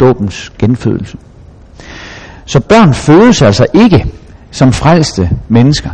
dåbens 0.00 0.52
genfødelse. 0.58 1.18
Så 2.46 2.60
børn 2.60 2.94
fødes 2.94 3.42
altså 3.42 3.66
ikke 3.74 4.06
som 4.50 4.72
frelste 4.72 5.30
mennesker. 5.48 5.90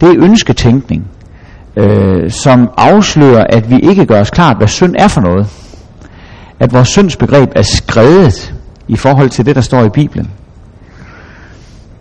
Det 0.00 0.08
er 0.08 0.14
ønsketænkning, 0.18 1.06
øh, 1.76 2.30
som 2.30 2.70
afslører, 2.76 3.44
at 3.48 3.70
vi 3.70 3.78
ikke 3.78 4.06
gør 4.06 4.20
os 4.20 4.30
klart, 4.30 4.56
hvad 4.56 4.68
synd 4.68 4.94
er 4.98 5.08
for 5.08 5.20
noget. 5.20 5.46
At 6.60 6.72
vores 6.72 6.88
syndsbegreb 6.88 7.52
er 7.54 7.62
skrevet 7.62 8.54
i 8.88 8.96
forhold 8.96 9.30
til 9.30 9.46
det, 9.46 9.54
der 9.54 9.60
står 9.60 9.84
i 9.84 9.88
Bibelen. 9.88 10.30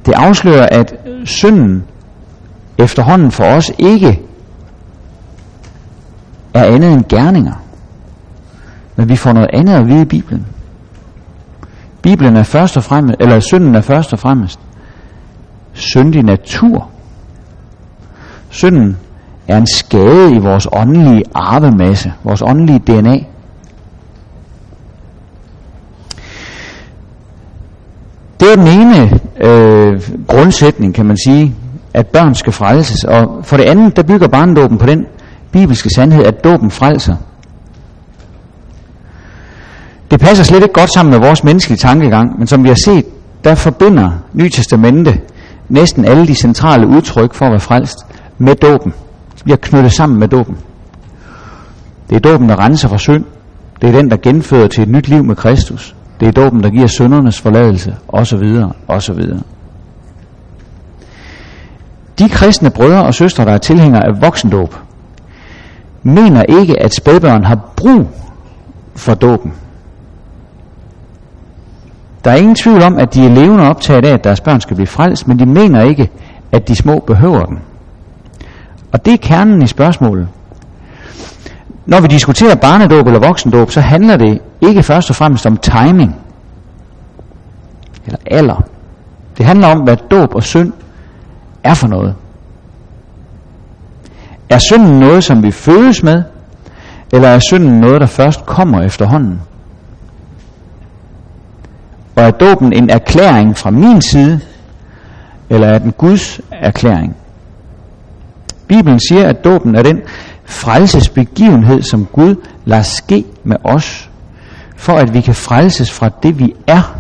Det 0.06 0.14
afslører, 0.14 0.68
at 0.72 0.96
synden 1.26 1.84
efterhånden 2.78 3.32
for 3.32 3.44
os 3.44 3.72
ikke 3.78 4.22
er 6.54 6.64
andet 6.64 6.94
end 6.94 7.04
gerninger. 7.10 7.64
Men 8.96 9.10
vi 9.10 9.16
får 9.16 9.34
noget 9.34 9.50
andet 9.54 9.74
at 9.74 9.88
vide 9.88 10.02
i 10.02 10.06
Bibelen. 10.06 10.48
Bibelen 12.02 12.36
er 12.38 12.44
først 12.44 12.78
og 12.78 12.84
fremmest, 12.84 13.16
eller 13.20 13.40
synden 13.40 13.76
er 13.76 13.82
først 13.82 14.14
og 14.14 14.20
fremmest 14.20 14.60
syndig 15.74 16.24
natur. 16.24 16.90
Synden 18.50 18.98
er 19.52 19.58
en 19.58 19.68
skade 19.68 20.36
i 20.36 20.38
vores 20.38 20.68
åndelige 20.72 21.24
arvemasse, 21.36 22.14
vores 22.24 22.42
åndelige 22.42 22.80
DNA. 22.80 23.18
Det 28.40 28.52
er 28.52 28.56
den 28.56 28.68
ene 28.68 29.20
øh, 29.42 30.02
grundsætning, 30.28 30.96
kan 30.96 31.06
man 31.06 31.18
sige, 31.18 31.56
at 31.94 32.08
børn 32.08 32.36
skal 32.36 32.54
frelses. 32.54 33.04
Og 33.04 33.40
for 33.44 33.58
det 33.58 33.64
andet, 33.64 33.96
der 33.96 34.04
bygger 34.04 34.28
barndåben 34.28 34.78
på 34.78 34.86
den 34.86 35.06
bibelske 35.52 35.90
sandhed, 35.90 36.24
at 36.24 36.44
dåben 36.44 36.72
frelser. 36.72 37.16
Det 40.12 40.20
passer 40.20 40.44
slet 40.44 40.64
ikke 40.64 40.74
godt 40.74 40.94
sammen 40.94 41.12
med 41.12 41.28
vores 41.28 41.44
menneskelige 41.44 41.78
tankegang, 41.78 42.40
men 42.40 42.48
som 42.48 42.64
vi 42.64 42.68
har 42.68 42.76
set 42.76 43.06
der 43.44 43.56
forbinder 43.56 44.12
Nye 44.34 44.50
Testamente 44.50 45.20
næsten 45.70 46.06
alle 46.06 46.28
de 46.28 46.36
centrale 46.36 46.88
udtryk 46.88 47.34
for 47.34 47.46
at 47.46 47.52
være 47.52 47.60
frelst 47.60 47.98
med 48.38 48.56
dåben. 48.56 48.94
Bliver 49.44 49.58
knyttet 49.58 49.92
sammen 49.92 50.20
med 50.20 50.28
dåben. 50.28 50.58
Det 52.10 52.16
er 52.16 52.20
dåben, 52.20 52.50
der 52.50 52.60
renser 52.60 52.90
fra 52.90 52.98
synd. 52.98 53.26
Det 53.82 53.90
er 53.90 53.94
den, 53.94 54.12
der 54.12 54.18
genfører 54.18 54.68
til 54.68 54.84
et 54.84 54.90
nyt 54.90 55.08
liv 55.08 55.24
med 55.24 55.36
Kristus. 55.36 55.96
Det 56.20 56.28
er 56.28 56.32
dåben, 56.32 56.64
der 56.64 56.70
giver 56.70 56.88
syndernes 56.88 57.42
forladelse, 57.42 57.96
osv., 58.08 58.44
osv. 58.88 59.24
De 62.20 62.30
kristne 62.30 62.70
brødre 62.70 63.04
og 63.04 63.14
søstre, 63.14 63.46
der 63.46 63.52
er 63.52 63.58
tilhængere 63.58 64.06
af 64.06 64.22
voksendåb, 64.22 64.76
mener 66.04 66.44
ikke, 66.44 66.82
at 66.82 66.96
spædbørn 66.96 67.44
har 67.44 67.60
brug 67.76 68.08
for 68.96 69.14
dåben. 69.14 69.54
Der 72.24 72.32
er 72.32 72.36
ingen 72.36 72.56
tvivl 72.56 72.82
om, 72.84 72.98
at 72.98 73.14
de 73.14 73.26
er 73.26 73.30
levende 73.30 73.70
optaget 73.70 74.06
af, 74.06 74.14
at 74.14 74.24
deres 74.24 74.42
børn 74.42 74.62
skal 74.62 74.76
blive 74.76 74.88
frelst, 74.88 75.28
men 75.28 75.40
de 75.40 75.46
mener 75.46 75.82
ikke, 75.82 76.10
at 76.52 76.68
de 76.68 76.76
små 76.76 77.00
behøver 77.00 77.46
den. 77.46 77.60
Og 78.92 79.06
det 79.06 79.14
er 79.14 79.18
kernen 79.18 79.62
i 79.62 79.68
spørgsmålet. 79.68 80.28
Når 81.86 82.02
vi 82.02 82.08
diskuterer 82.08 82.56
barnedåb 82.56 83.08
eller 83.08 83.20
voksendåb, 83.20 83.72
så 83.72 83.82
handler 83.82 84.18
det 84.18 84.42
ikke 84.62 84.84
først 84.84 85.10
og 85.10 85.16
fremmest 85.16 85.46
om 85.46 85.58
timing 85.58 86.16
eller 88.06 88.20
alder. 88.26 88.64
Det 89.38 89.46
handler 89.46 89.68
om, 89.68 89.80
hvad 89.80 89.98
dåb 89.98 90.36
og 90.36 90.44
synd 90.44 90.74
er 91.64 91.74
for 91.74 91.88
noget. 91.88 92.16
Er 94.50 94.58
synden 94.58 95.00
noget, 95.00 95.24
som 95.24 95.44
vi 95.44 95.52
fødes 95.52 96.04
med, 96.04 96.24
eller 97.14 97.28
er 97.28 97.40
synden 97.40 97.80
noget, 97.80 98.02
der 98.02 98.08
først 98.08 98.46
kommer 98.46 98.82
efterhånden? 98.82 99.42
Og 102.16 102.24
er 102.24 102.32
dåben 102.32 102.74
en 102.74 102.90
erklæring 102.90 103.58
fra 103.58 103.70
min 103.70 104.02
side, 104.02 104.40
eller 105.50 105.68
er 105.68 105.80
den 105.80 105.92
Guds 105.92 106.42
erklæring? 106.52 107.16
Bibelen 108.72 109.00
siger, 109.00 109.28
at 109.28 109.44
dåben 109.44 109.76
er 109.76 109.84
den 109.84 110.02
frelsesbegivenhed, 110.46 111.82
som 111.82 112.06
Gud 112.06 112.36
lader 112.66 112.82
ske 112.82 113.26
med 113.44 113.58
os, 113.64 114.10
for 114.76 114.94
at 114.94 115.14
vi 115.14 115.22
kan 115.22 115.36
frelses 115.36 115.92
fra 115.92 116.10
det, 116.24 116.40
vi 116.40 116.54
er, 116.68 116.98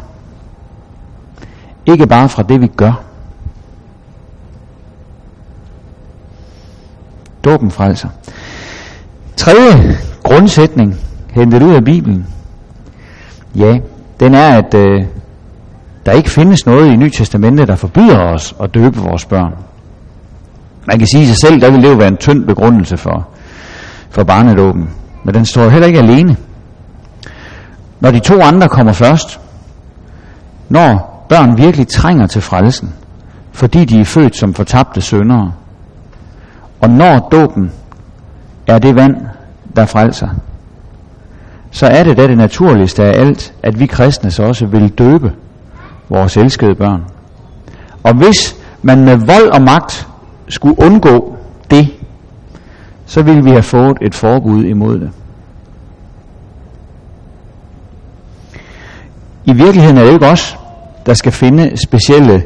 ikke 1.85 2.07
bare 2.07 2.29
fra 2.29 2.43
det, 2.43 2.61
vi 2.61 2.67
gør. 2.67 3.03
Dåben 7.43 7.71
frelser. 7.71 8.09
Tredje 9.37 9.97
grundsætning, 10.23 10.95
hentet 11.29 11.63
ud 11.63 11.73
af 11.73 11.83
Bibelen, 11.83 12.27
ja, 13.55 13.79
den 14.19 14.33
er, 14.33 14.57
at 14.57 14.73
øh, 14.73 15.05
der 16.05 16.11
ikke 16.11 16.29
findes 16.29 16.65
noget 16.65 16.93
i 16.93 16.95
Nyt 16.95 17.13
Testamente, 17.13 17.65
der 17.65 17.75
forbyder 17.75 18.19
os 18.19 18.55
at 18.61 18.73
døbe 18.73 18.99
vores 18.99 19.25
børn. 19.25 19.53
Man 20.91 20.99
kan 20.99 21.07
sige 21.07 21.27
sig 21.27 21.35
selv, 21.37 21.61
der 21.61 21.71
vil 21.71 21.81
det 21.81 21.89
jo 21.89 21.95
være 21.95 22.07
en 22.07 22.17
tynd 22.17 22.45
begrundelse 22.45 22.97
for, 22.97 23.27
for 24.09 24.23
barnedåben. 24.23 24.89
Men 25.23 25.33
den 25.33 25.45
står 25.45 25.69
heller 25.69 25.87
ikke 25.87 25.99
alene. 25.99 26.37
Når 27.99 28.11
de 28.11 28.19
to 28.19 28.41
andre 28.41 28.69
kommer 28.69 28.93
først, 28.93 29.39
når 30.69 31.25
børn 31.29 31.57
virkelig 31.57 31.87
trænger 31.87 32.27
til 32.27 32.41
frelsen, 32.41 32.93
fordi 33.51 33.85
de 33.85 33.99
er 33.99 34.05
født 34.05 34.35
som 34.37 34.53
fortabte 34.53 35.01
syndere, 35.01 35.51
og 36.81 36.89
når 36.89 37.29
dåben 37.31 37.71
er 38.67 38.79
det 38.79 38.95
vand, 38.95 39.15
der 39.75 39.85
frelser, 39.85 40.29
så 41.71 41.87
er 41.87 42.03
det 42.03 42.17
da 42.17 42.27
det 42.27 42.37
naturligste 42.37 43.03
af 43.03 43.19
alt, 43.19 43.53
at 43.63 43.79
vi 43.79 43.85
kristne 43.85 44.31
så 44.31 44.43
også 44.43 44.65
vil 44.65 44.89
døbe 44.89 45.31
vores 46.09 46.37
elskede 46.37 46.75
børn. 46.75 47.03
Og 48.03 48.13
hvis 48.13 48.55
man 48.81 49.05
med 49.05 49.15
vold 49.15 49.49
og 49.53 49.61
magt 49.61 50.07
skulle 50.51 50.75
undgå 50.79 51.35
det, 51.71 51.87
så 53.05 53.21
ville 53.21 53.43
vi 53.43 53.49
have 53.49 53.63
fået 53.63 53.97
et 54.01 54.15
forbud 54.15 54.63
imod 54.63 54.99
det. 54.99 55.11
I 59.45 59.53
virkeligheden 59.53 59.97
er 59.97 60.03
det 60.03 60.13
ikke 60.13 60.27
os, 60.27 60.57
der 61.05 61.13
skal 61.13 61.31
finde 61.31 61.77
specielle 61.77 62.43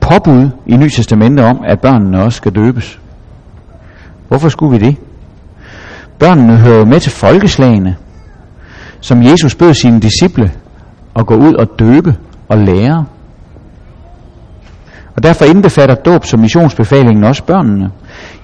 påbud 0.00 0.48
i 0.66 0.76
Nye 0.76 0.90
Testamentet 0.90 1.46
om, 1.46 1.60
at 1.66 1.80
børnene 1.80 2.22
også 2.22 2.36
skal 2.36 2.54
døbes. 2.54 3.00
Hvorfor 4.28 4.48
skulle 4.48 4.78
vi 4.78 4.86
det? 4.86 4.96
Børnene 6.18 6.56
hører 6.56 6.78
jo 6.78 6.84
med 6.84 7.00
til 7.00 7.12
folkeslagene, 7.12 7.96
som 9.00 9.22
Jesus 9.22 9.54
bød 9.54 9.74
sine 9.74 10.00
disciple 10.00 10.52
at 11.16 11.26
gå 11.26 11.34
ud 11.34 11.54
og 11.54 11.78
døbe 11.78 12.16
og 12.48 12.58
lære. 12.58 13.04
Og 15.16 15.22
derfor 15.22 15.44
indbefatter 15.44 15.94
dåb 15.94 16.24
som 16.24 16.40
missionsbefalingen 16.40 17.24
også 17.24 17.44
børnene. 17.44 17.90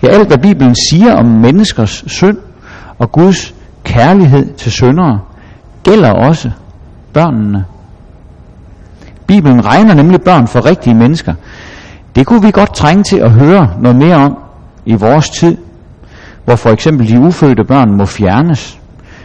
Ja, 0.02 0.09
alt 0.09 0.26
hvad 0.26 0.38
Bibelen 0.38 0.74
siger 0.90 1.14
om 1.14 1.26
menneskers 1.26 2.04
synd 2.06 2.38
og 2.98 3.12
Guds 3.12 3.54
kærlighed 3.85 4.54
til 4.54 4.72
syndere, 4.72 5.20
gælder 5.85 6.12
også 6.12 6.50
børnene. 7.12 7.64
Bibelen 9.26 9.66
regner 9.66 9.94
nemlig 9.94 10.20
børn 10.22 10.48
for 10.48 10.66
rigtige 10.66 10.94
mennesker. 10.94 11.35
Det 12.14 12.26
kunne 12.26 12.42
vi 12.42 12.50
godt 12.50 12.74
trænge 12.74 13.02
til 13.02 13.16
at 13.16 13.30
høre 13.30 13.70
noget 13.80 13.96
mere 13.96 14.16
om 14.16 14.38
i 14.87 14.94
vores 14.94 15.30
tid, 15.30 15.56
hvor 16.44 16.56
for 16.56 16.70
eksempel 16.70 17.09
de 17.09 17.20
ufødte 17.20 17.64
børn 17.64 17.96
må 17.96 18.06
fjernes, 18.06 18.78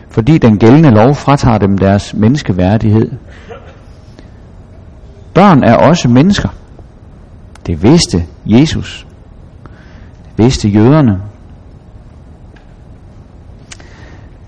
fordi 0.09 0.37
den 0.37 0.57
gældende 0.57 0.89
lov 0.89 1.15
fratager 1.15 1.57
dem 1.57 1.77
deres 1.77 2.13
menneskeværdighed. 2.13 3.11
Børn 5.33 5.63
er 5.63 5.75
også 5.75 6.07
mennesker. 6.07 6.49
Det 7.65 7.83
vidste 7.83 8.25
Jesus. 8.45 9.07
Det 10.25 10.43
vidste 10.43 10.69
jøderne. 10.69 11.21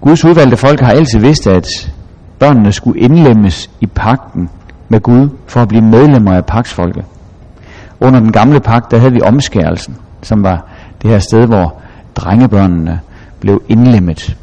Guds 0.02 0.26
udvalgte 0.26 0.58
folk 0.58 0.80
har 0.80 0.92
altid 0.92 1.20
vidst, 1.20 1.48
at 1.48 1.94
børnene 2.40 2.72
skulle 2.72 3.00
indlemmes 3.00 3.70
i 3.82 3.86
pakten 3.86 4.50
med 4.90 5.00
Gud 5.00 5.30
for 5.48 5.62
at 5.62 5.68
blive 5.68 5.84
medlemmer 5.84 6.34
af 6.34 6.46
paksfolket. 6.46 7.06
Under 8.00 8.20
den 8.20 8.32
gamle 8.32 8.60
pagt, 8.60 8.92
der 8.92 8.98
havde 8.98 9.14
vi 9.14 9.22
omskærelsen, 9.22 9.98
som 10.22 10.44
var 10.44 10.66
det 11.02 11.10
her 11.10 11.20
sted, 11.20 11.46
hvor 11.46 11.82
drengebørnene 12.16 13.00
blev 13.40 13.62
indlemmet. 13.70 14.38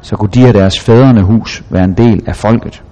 Så 0.00 0.16
kunne 0.16 0.30
de 0.30 0.48
og 0.48 0.54
deres 0.54 0.80
fædrene 0.80 1.22
hus 1.22 1.64
være 1.70 1.84
en 1.84 1.94
del 1.94 2.22
af 2.26 2.36
folket. 2.36 2.82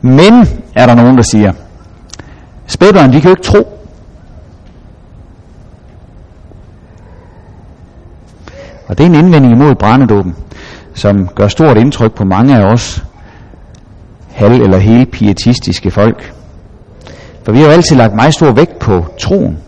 Men, 0.00 0.62
er 0.74 0.86
der 0.86 0.94
nogen, 0.94 1.16
der 1.16 1.22
siger, 1.22 1.52
spædbørn, 2.66 3.12
de 3.12 3.20
kan 3.20 3.30
jo 3.30 3.36
ikke 3.36 3.42
tro. 3.42 3.80
Og 8.86 8.98
det 8.98 9.04
er 9.04 9.08
en 9.08 9.14
indvending 9.14 9.52
imod 9.52 9.74
brændedåben, 9.74 10.36
som 10.94 11.28
gør 11.28 11.48
stort 11.48 11.76
indtryk 11.76 12.14
på 12.14 12.24
mange 12.24 12.56
af 12.56 12.62
os 12.62 13.04
halv- 14.28 14.62
eller 14.62 14.78
hele 14.78 15.06
pietistiske 15.06 15.90
folk. 15.90 16.34
For 17.44 17.52
vi 17.52 17.58
har 17.58 17.66
jo 17.66 17.72
altid 17.72 17.96
lagt 17.96 18.14
meget 18.14 18.34
stor 18.34 18.52
vægt 18.52 18.78
på 18.78 19.04
troen. 19.20 19.58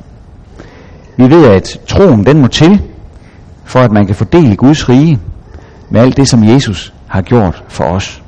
Vi 1.16 1.30
ved, 1.30 1.46
at 1.46 1.80
troen 1.86 2.26
den 2.26 2.40
må 2.40 2.46
til, 2.46 2.82
for 3.64 3.80
at 3.80 3.92
man 3.92 4.06
kan 4.06 4.14
fordele 4.14 4.56
Guds 4.56 4.88
rige 4.88 5.18
med 5.90 6.00
alt 6.00 6.16
det, 6.16 6.28
som 6.28 6.44
Jesus 6.44 6.94
har 7.06 7.22
gjort 7.22 7.64
for 7.68 7.84
os. 7.84 8.21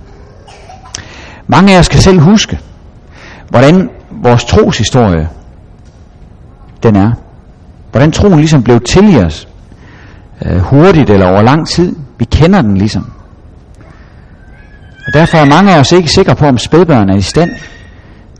Mange 1.46 1.74
af 1.74 1.78
os 1.78 1.88
kan 1.88 2.00
selv 2.00 2.20
huske, 2.20 2.60
hvordan 3.48 3.90
vores 4.10 4.44
troshistorie 4.44 5.28
den 6.82 6.96
er. 6.96 7.12
Hvordan 7.90 8.12
troen 8.12 8.36
ligesom 8.36 8.62
blev 8.62 8.80
til 8.80 9.14
i 9.14 9.18
os 9.18 9.48
øh, 10.44 10.58
hurtigt 10.58 11.10
eller 11.10 11.26
over 11.26 11.42
lang 11.42 11.68
tid. 11.68 11.96
Vi 12.18 12.24
kender 12.24 12.62
den 12.62 12.76
ligesom. 12.76 13.12
Og 15.06 15.12
derfor 15.14 15.38
er 15.38 15.44
mange 15.44 15.74
af 15.74 15.80
os 15.80 15.92
ikke 15.92 16.08
sikre 16.08 16.36
på, 16.36 16.46
om 16.46 16.58
spædbørn 16.58 17.10
er 17.10 17.16
i 17.16 17.20
stand 17.20 17.50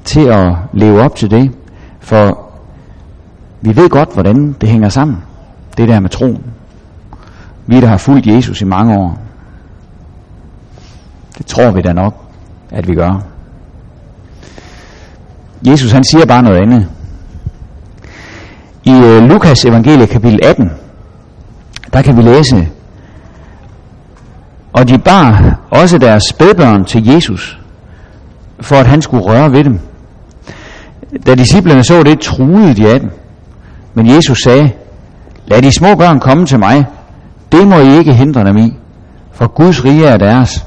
til 0.05 0.27
at 0.27 0.53
leve 0.73 1.03
op 1.03 1.17
til 1.17 1.31
det. 1.31 1.51
For 2.01 2.51
vi 3.61 3.77
ved 3.77 3.89
godt, 3.89 4.15
hvordan 4.15 4.57
det 4.61 4.69
hænger 4.69 4.89
sammen. 4.89 5.23
Det 5.77 5.89
der 5.89 6.01
med 6.01 6.11
troen. 6.11 6.43
Vi, 7.67 7.81
der 7.81 7.87
har 7.87 7.97
fulgt 7.97 8.27
Jesus 8.27 8.61
i 8.61 8.65
mange 8.65 8.99
år. 8.99 9.19
Det 11.39 11.47
tror 11.47 11.71
vi 11.71 11.83
da 11.83 11.93
nok 11.93 12.24
at 12.75 12.89
vi 12.89 12.95
gør. 12.95 13.23
Jesus 15.67 15.93
han 15.93 16.05
siger 16.05 16.27
bare 16.27 16.43
noget 16.43 16.63
andet. 16.63 16.89
I 18.85 18.93
øh, 18.93 19.23
Lukas 19.23 19.65
evangelie 19.65 20.07
kapitel 20.07 20.41
18, 20.43 20.71
der 21.93 22.03
kan 22.03 22.17
vi 22.17 22.23
læse, 22.23 22.69
og 24.73 24.89
de 24.89 24.99
bar 24.99 25.61
også 25.71 25.99
deres 25.99 26.23
spædbørn 26.31 26.85
til 26.85 27.07
Jesus, 27.07 27.59
for 28.61 28.77
at 28.77 28.87
han 28.87 29.03
skulle 29.03 29.25
røre 29.25 29.53
ved 29.53 29.65
dem. 29.65 29.81
Da 31.27 31.35
disciplerne 31.35 31.85
så 31.85 32.03
det, 32.03 32.21
truede 32.21 32.75
de 32.75 32.89
af 32.89 33.01
dem. 33.01 33.11
Men 33.95 34.07
Jesus 34.07 34.39
sagde, 34.45 34.71
lad 35.47 35.63
de 35.63 35.73
små 35.73 35.95
børn 35.95 36.21
komme 36.21 36.47
til 36.47 36.59
mig, 36.59 36.87
det 37.53 37.69
må 37.69 37.79
I 37.81 37.99
ikke 37.99 38.15
hindre 38.15 38.45
dem 38.45 38.57
i, 38.57 38.77
for 39.33 39.47
Guds 39.47 39.85
rige 39.85 40.07
er 40.07 40.17
deres. 40.17 40.67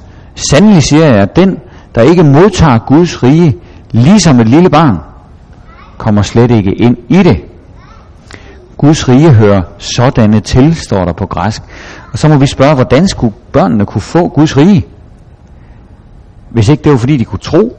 Sandelig 0.49 0.83
siger 0.83 1.05
jeg, 1.05 1.15
at 1.15 1.35
den, 1.35 1.59
der 1.95 2.01
ikke 2.01 2.23
modtager 2.23 2.79
Guds 2.79 3.23
rige, 3.23 3.57
ligesom 3.91 4.39
et 4.39 4.47
lille 4.47 4.69
barn, 4.69 4.97
kommer 5.97 6.21
slet 6.21 6.51
ikke 6.51 6.73
ind 6.73 6.97
i 7.09 7.23
det. 7.23 7.37
Guds 8.77 9.09
rige 9.09 9.33
hører 9.33 9.61
sådanne 9.77 10.39
til, 10.39 10.75
står 10.75 11.05
der 11.05 11.13
på 11.13 11.25
græsk. 11.25 11.61
Og 12.11 12.19
så 12.19 12.27
må 12.27 12.37
vi 12.37 12.47
spørge, 12.47 12.75
hvordan 12.75 13.07
skulle 13.07 13.33
børnene 13.51 13.85
kunne 13.85 14.01
få 14.01 14.27
Guds 14.27 14.57
rige? 14.57 14.85
Hvis 16.49 16.69
ikke 16.69 16.83
det 16.83 16.91
var 16.91 16.97
fordi, 16.97 17.17
de 17.17 17.25
kunne 17.25 17.39
tro. 17.39 17.77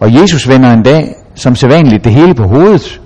Og 0.00 0.14
Jesus 0.14 0.48
vender 0.48 0.72
en 0.72 0.82
dag, 0.82 1.14
som 1.34 1.54
sædvanligt, 1.54 2.04
det 2.04 2.12
hele 2.12 2.34
på 2.34 2.46
hovedet. 2.46 3.00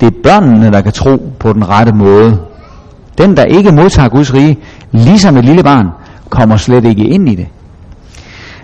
Det 0.00 0.06
er 0.06 0.20
børnene, 0.22 0.72
der 0.72 0.80
kan 0.80 0.92
tro 0.92 1.32
på 1.38 1.52
den 1.52 1.68
rette 1.68 1.92
måde. 1.92 2.38
Den, 3.18 3.36
der 3.36 3.44
ikke 3.44 3.72
modtager 3.72 4.08
Guds 4.08 4.34
rige, 4.34 4.58
ligesom 4.92 5.36
et 5.36 5.44
lille 5.44 5.62
barn, 5.62 5.88
kommer 6.30 6.56
slet 6.56 6.84
ikke 6.84 7.04
ind 7.04 7.28
i 7.28 7.34
det. 7.34 7.48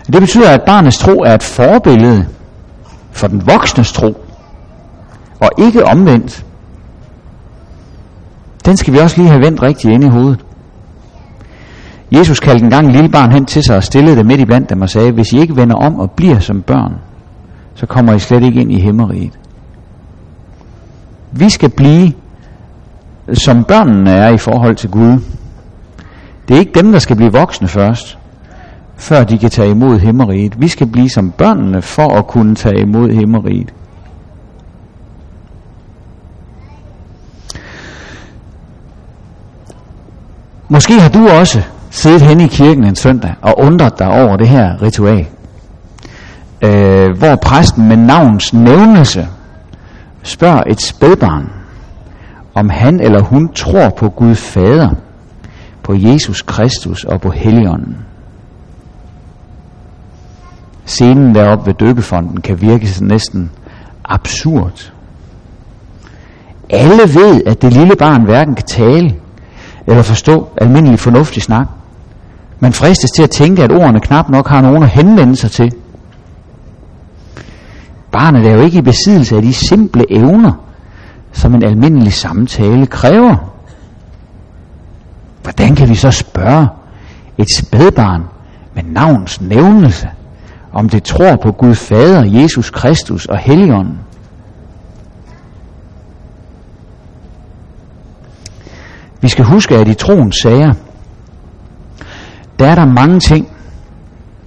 Det 0.07 0.21
betyder, 0.21 0.49
at 0.49 0.61
barnets 0.61 0.97
tro 0.97 1.11
er 1.11 1.33
et 1.33 1.43
forbillede 1.43 2.25
for 3.11 3.27
den 3.27 3.47
voksnes 3.47 3.91
tro, 3.91 4.25
og 5.39 5.49
ikke 5.57 5.85
omvendt. 5.85 6.45
Den 8.65 8.77
skal 8.77 8.93
vi 8.93 8.99
også 8.99 9.17
lige 9.17 9.29
have 9.29 9.41
vendt 9.41 9.61
rigtig 9.61 9.91
ind 9.91 10.03
i 10.03 10.07
hovedet. 10.07 10.45
Jesus 12.11 12.39
kaldte 12.39 12.63
en 12.63 12.69
gang 12.69 12.87
en 12.87 12.93
lille 12.93 13.09
barn 13.09 13.31
hen 13.31 13.45
til 13.45 13.63
sig 13.63 13.75
og 13.75 13.83
stillede 13.83 14.15
det 14.15 14.25
midt 14.25 14.39
i 14.39 14.45
blandt 14.45 14.69
dem 14.69 14.81
og 14.81 14.89
sagde, 14.89 15.11
hvis 15.11 15.33
I 15.33 15.39
ikke 15.39 15.55
vender 15.55 15.75
om 15.75 15.99
og 15.99 16.11
bliver 16.11 16.39
som 16.39 16.61
børn, 16.61 16.93
så 17.75 17.85
kommer 17.85 18.13
I 18.13 18.19
slet 18.19 18.43
ikke 18.43 18.61
ind 18.61 18.71
i 18.71 18.79
himmeriget. 18.79 19.39
Vi 21.31 21.49
skal 21.49 21.69
blive, 21.69 22.13
som 23.33 23.63
børnene 23.63 24.11
er 24.11 24.29
i 24.29 24.37
forhold 24.37 24.75
til 24.75 24.89
Gud. 24.89 25.19
Det 26.47 26.55
er 26.55 26.59
ikke 26.59 26.79
dem, 26.81 26.91
der 26.91 26.99
skal 26.99 27.15
blive 27.15 27.31
voksne 27.31 27.67
først, 27.67 28.17
før 28.95 29.23
de 29.23 29.37
kan 29.37 29.49
tage 29.49 29.69
imod 29.69 29.99
himmeriget. 29.99 30.61
Vi 30.61 30.67
skal 30.67 30.87
blive 30.87 31.09
som 31.09 31.31
børnene 31.31 31.81
for 31.81 32.07
at 32.17 32.27
kunne 32.27 32.55
tage 32.55 32.79
imod 32.79 33.11
himmeriget. 33.11 33.73
Måske 40.69 40.99
har 40.99 41.09
du 41.09 41.29
også 41.29 41.61
siddet 41.89 42.21
hen 42.21 42.41
i 42.41 42.47
kirken 42.47 42.83
en 42.83 42.95
søndag 42.95 43.33
og 43.41 43.59
undret 43.59 43.99
dig 43.99 44.07
over 44.07 44.37
det 44.37 44.47
her 44.47 44.81
ritual, 44.81 45.27
øh, 46.61 47.17
hvor 47.17 47.35
præsten 47.35 47.87
med 47.87 47.97
navns 47.97 48.53
nævnelse 48.53 49.27
spørger 50.23 50.63
et 50.67 50.81
spædbarn, 50.81 51.51
om 52.53 52.69
han 52.69 52.99
eller 52.99 53.21
hun 53.21 53.53
tror 53.53 53.89
på 53.89 54.09
Gud 54.09 54.35
Fader, 54.35 54.89
på 55.85 55.93
Jesus 55.93 56.41
Kristus 56.41 57.03
og 57.03 57.21
på 57.21 57.29
Helligånden. 57.29 57.97
Scenen 60.85 61.35
deroppe 61.35 61.65
ved 61.65 61.73
døbefonden 61.73 62.41
kan 62.41 62.61
virke 62.61 62.87
næsten 63.01 63.51
absurd. 64.05 64.91
Alle 66.69 67.01
ved, 67.01 67.41
at 67.45 67.61
det 67.61 67.73
lille 67.73 67.95
barn 67.95 68.23
hverken 68.23 68.55
kan 68.55 68.65
tale 68.65 69.15
eller 69.87 70.01
forstå 70.01 70.47
almindelig 70.57 70.99
fornuftig 70.99 71.43
snak. 71.43 71.67
Man 72.59 72.73
fristes 72.73 73.11
til 73.11 73.23
at 73.23 73.29
tænke, 73.29 73.63
at 73.63 73.71
ordene 73.71 73.99
knap 73.99 74.29
nok 74.29 74.47
har 74.47 74.61
nogen 74.61 74.83
at 74.83 74.89
henvende 74.89 75.35
sig 75.35 75.51
til. 75.51 75.73
Barnet 78.11 78.47
er 78.47 78.51
jo 78.51 78.61
ikke 78.61 78.77
i 78.77 78.81
besiddelse 78.81 79.35
af 79.35 79.41
de 79.41 79.53
simple 79.53 80.11
evner, 80.11 80.51
som 81.31 81.55
en 81.55 81.63
almindelig 81.63 82.13
samtale 82.13 82.85
kræver. 82.85 83.54
Hvordan 85.45 85.75
kan 85.75 85.89
vi 85.89 85.95
så 85.95 86.11
spørge 86.11 86.67
et 87.37 87.55
spædbarn 87.55 88.23
med 88.73 88.83
navns 88.83 89.41
nævnelse, 89.41 90.09
om 90.73 90.89
det 90.89 91.03
tror 91.03 91.35
på 91.35 91.51
Gud 91.51 91.75
Fader, 91.75 92.41
Jesus 92.41 92.69
Kristus 92.69 93.25
og 93.25 93.37
Helligånden? 93.37 93.99
Vi 99.21 99.27
skal 99.27 99.45
huske, 99.45 99.75
at 99.75 99.87
i 99.87 99.93
troens 99.93 100.35
sager, 100.43 100.73
der 102.59 102.67
er 102.67 102.75
der 102.75 102.85
mange 102.85 103.19
ting, 103.19 103.47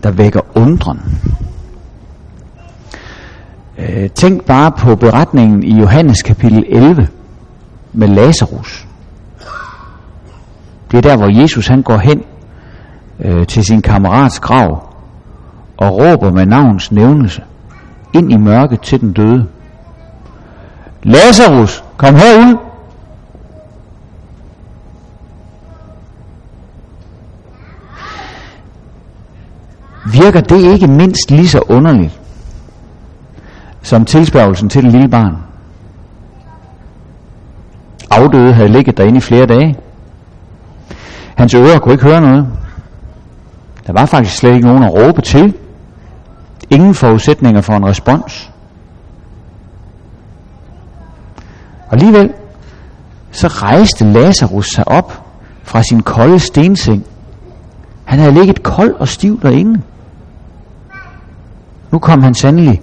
der 0.02 0.10
vækker 0.10 0.40
undren. 0.54 1.00
Øh, 3.78 4.10
tænk 4.10 4.44
bare 4.44 4.72
på 4.72 4.96
beretningen 4.96 5.62
i 5.62 5.80
Johannes 5.80 6.22
kapitel 6.22 6.64
11 6.68 7.08
med 7.92 8.08
Lazarus. 8.08 8.87
Det 10.90 10.96
er 10.96 11.00
der, 11.00 11.16
hvor 11.16 11.40
Jesus 11.42 11.66
han 11.66 11.82
går 11.82 11.96
hen 11.96 12.22
øh, 13.20 13.46
til 13.46 13.64
sin 13.64 13.82
kammerats 13.82 14.40
grav 14.40 14.92
og 15.76 15.92
råber 15.92 16.30
med 16.30 16.46
navns 16.46 16.92
nævnelse 16.92 17.42
ind 18.12 18.32
i 18.32 18.36
mørket 18.36 18.80
til 18.80 19.00
den 19.00 19.12
døde. 19.12 19.46
Lazarus, 21.02 21.84
kom 21.96 22.14
herud! 22.14 22.56
Virker 30.12 30.40
det 30.40 30.72
ikke 30.72 30.86
mindst 30.86 31.30
lige 31.30 31.48
så 31.48 31.60
underligt 31.68 32.20
som 33.82 34.04
tilspørgelsen 34.04 34.68
til 34.68 34.82
det 34.82 34.92
lille 34.92 35.08
barn? 35.08 35.36
Afdøde 38.10 38.52
havde 38.52 38.68
ligget 38.68 38.96
derinde 38.98 39.16
i 39.16 39.20
flere 39.20 39.46
dage. 39.46 39.76
Hans 41.38 41.54
ører 41.54 41.78
kunne 41.78 41.94
ikke 41.94 42.04
høre 42.04 42.20
noget. 42.20 42.46
Der 43.86 43.92
var 43.92 44.06
faktisk 44.06 44.36
slet 44.36 44.54
ikke 44.54 44.66
nogen 44.66 44.82
at 44.82 44.92
råbe 44.94 45.22
til. 45.22 45.54
Ingen 46.70 46.94
forudsætninger 46.94 47.60
for 47.60 47.72
en 47.72 47.86
respons. 47.86 48.50
Og 51.86 51.92
alligevel, 51.92 52.32
så 53.30 53.46
rejste 53.48 54.04
Lazarus 54.04 54.70
sig 54.70 54.88
op 54.88 55.22
fra 55.62 55.82
sin 55.82 56.02
kolde 56.02 56.38
stenseng. 56.38 57.04
Han 58.04 58.18
havde 58.18 58.34
ligget 58.34 58.62
kold 58.62 58.94
og 58.94 59.08
stiv 59.08 59.40
derinde. 59.42 59.80
Nu 61.90 61.98
kom 61.98 62.22
han 62.22 62.34
sandelig 62.34 62.80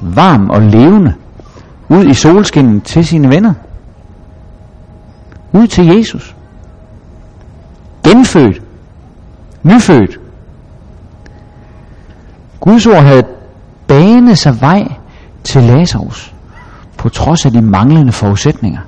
varm 0.00 0.50
og 0.50 0.62
levende 0.62 1.14
ud 1.88 2.04
i 2.04 2.14
solskinnet 2.14 2.82
til 2.82 3.06
sine 3.06 3.28
venner. 3.28 3.54
Ud 5.52 5.66
til 5.66 5.86
Jesus. 5.86 6.35
Genfødt. 8.06 8.62
Nyfødt. 9.62 10.20
Guds 12.60 12.86
ord 12.86 13.02
havde 13.02 13.26
banet 13.86 14.38
sig 14.38 14.60
vej 14.60 14.92
til 15.44 15.62
Lazarus 15.62 16.34
på 16.96 17.08
trods 17.08 17.46
af 17.46 17.52
de 17.52 17.62
manglende 17.62 18.12
forudsætninger. 18.12 18.80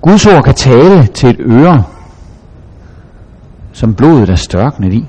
Guds 0.00 0.26
ord 0.26 0.44
kan 0.44 0.54
tale 0.54 1.06
til 1.06 1.28
et 1.28 1.36
øre, 1.40 1.84
som 3.72 3.94
blodet 3.94 4.30
er 4.30 4.36
størknet 4.36 4.92
i. 4.92 5.08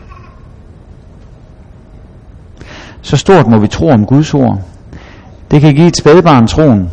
Så 3.02 3.18
stort 3.18 3.48
må 3.48 3.60
vi 3.60 3.68
tro 3.68 3.90
om 3.90 4.06
Guds 4.06 4.34
ord. 4.34 4.62
Det 5.52 5.62
kan 5.62 5.76
give 5.76 5.88
et 5.88 5.98
spædbarn 5.98 6.48
troen, 6.48 6.90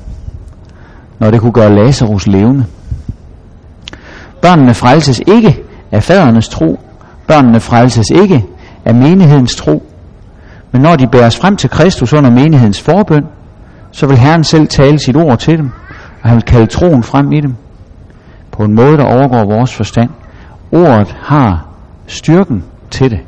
når 1.19 1.31
det 1.31 1.41
kunne 1.41 1.53
gøre 1.53 1.75
Lazarus 1.75 2.27
levende. 2.27 2.65
Børnene 4.43 4.75
frelses 4.75 5.23
ikke 5.27 5.63
af 5.93 6.03
fadernes 6.03 6.49
tro. 6.49 6.81
Børnene 7.27 7.61
frelses 7.61 8.11
ikke 8.11 8.45
af 8.85 8.95
menighedens 8.95 9.57
tro. 9.57 9.83
Men 10.73 10.83
når 10.83 10.97
de 10.97 11.07
bæres 11.07 11.37
frem 11.37 11.57
til 11.57 11.71
Kristus 11.71 12.13
under 12.13 12.31
menighedens 12.31 12.83
forbøn, 12.83 13.25
så 13.93 14.07
vil 14.07 14.19
Herren 14.19 14.45
selv 14.45 14.69
tale 14.69 14.99
sit 14.99 15.17
ord 15.17 15.39
til 15.39 15.59
dem, 15.59 15.71
og 16.23 16.29
han 16.29 16.37
vil 16.37 16.45
kalde 16.45 16.67
troen 16.67 17.03
frem 17.03 17.33
i 17.33 17.41
dem 17.41 17.55
på 18.51 18.65
en 18.65 18.75
måde, 18.75 18.97
der 18.97 19.05
overgår 19.05 19.55
vores 19.55 19.75
forstand. 19.75 20.11
Ordet 20.73 21.17
har 21.21 21.67
styrken 22.07 22.65
til 22.91 23.11
det. 23.11 23.21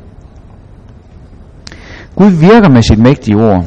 Gud 2.15 2.29
virker 2.29 2.69
med 2.69 2.81
sit 2.83 2.99
mægtige 2.99 3.35
ord. 3.35 3.65